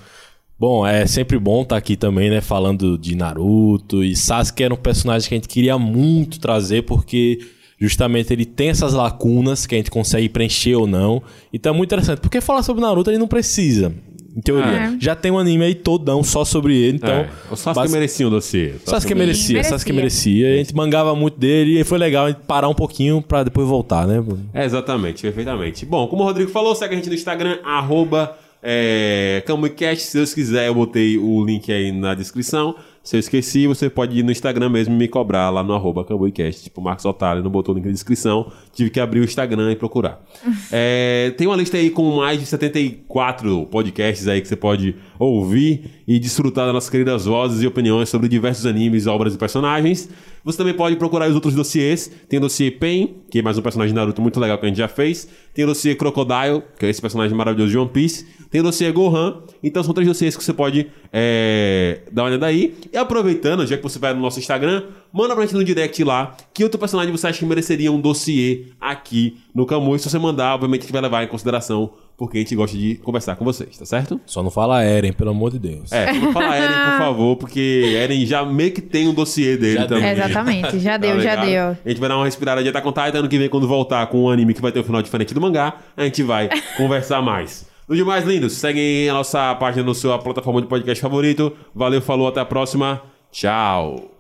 [0.60, 2.42] Bom, é sempre bom estar aqui também, né?
[2.42, 7.40] Falando de Naruto e Sasuke era um personagem que a gente queria muito trazer porque
[7.78, 11.22] justamente ele tem essas lacunas que a gente consegue preencher ou não.
[11.54, 12.20] Então é muito interessante.
[12.20, 13.94] Porque falar sobre Naruto ele não precisa.
[14.36, 14.66] Em teoria.
[14.72, 14.98] É.
[15.00, 17.10] Já tem um anime aí todão só sobre ele, então...
[17.10, 18.74] É, o Sasuke basi- merecia um dossiê.
[18.86, 19.64] Sasuke Sim, merecia, merecia.
[19.64, 20.54] Sasuke merecia.
[20.54, 23.68] A gente mangava muito dele e foi legal a gente parar um pouquinho pra depois
[23.68, 24.24] voltar, né?
[24.54, 25.88] É, exatamente, perfeitamente.
[25.88, 30.04] Bom, como o Rodrigo falou, segue a gente no Instagram, arroba é, CamuiCast.
[30.06, 32.76] Se Deus quiser, eu botei o link aí na descrição.
[33.08, 36.04] Se eu esqueci, você pode ir no Instagram mesmo e me cobrar lá no arroba
[36.04, 36.66] CambuiCast.
[36.66, 38.52] Tipo, Marcos Otário não botou o link na descrição.
[38.74, 40.22] Tive que abrir o Instagram e procurar.
[40.70, 46.04] É, tem uma lista aí com mais de 74 podcasts aí que você pode ouvir
[46.06, 50.10] e desfrutar das nossas queridas vozes e opiniões sobre diversos animes, obras e personagens.
[50.44, 52.12] Você também pode procurar os outros dossiês.
[52.28, 54.70] Tem o dossiê Pain, que é mais um personagem de Naruto muito legal que a
[54.70, 55.28] gente já fez.
[55.54, 58.26] Tem o dossiê Crocodile, que é esse personagem maravilhoso de One Piece.
[58.50, 59.42] Tem o dossiê Gohan.
[59.62, 62.76] Então são três dossiês que você pode é, dar uma olhada aí.
[62.92, 66.36] E aproveitando, já que você vai no nosso Instagram, manda pra gente no direct lá
[66.54, 69.96] que outro personagem você acha que mereceria um dossiê aqui no Camu.
[69.96, 72.76] E se você mandar, obviamente a gente vai levar em consideração, porque a gente gosta
[72.76, 74.20] de conversar com vocês, tá certo?
[74.26, 75.92] Só não fala Eren, pelo amor de Deus.
[75.92, 79.82] É, não fala Eren, por favor, porque Eren já meio que tem um dossiê dele
[79.82, 80.16] Já também.
[80.16, 80.26] deu.
[80.26, 81.46] Exatamente, já deu, já ligado?
[81.46, 81.78] deu.
[81.86, 83.20] A gente vai dar uma respirada de Attack on Titan.
[83.20, 85.42] Ano que vem, quando voltar com um anime que vai ter um final diferente do
[85.42, 87.67] mangá, a gente vai conversar mais.
[87.88, 91.56] No demais, lindos, seguem a nossa página no sua plataforma de podcast favorito.
[91.74, 93.02] Valeu, falou, até a próxima.
[93.32, 94.17] Tchau.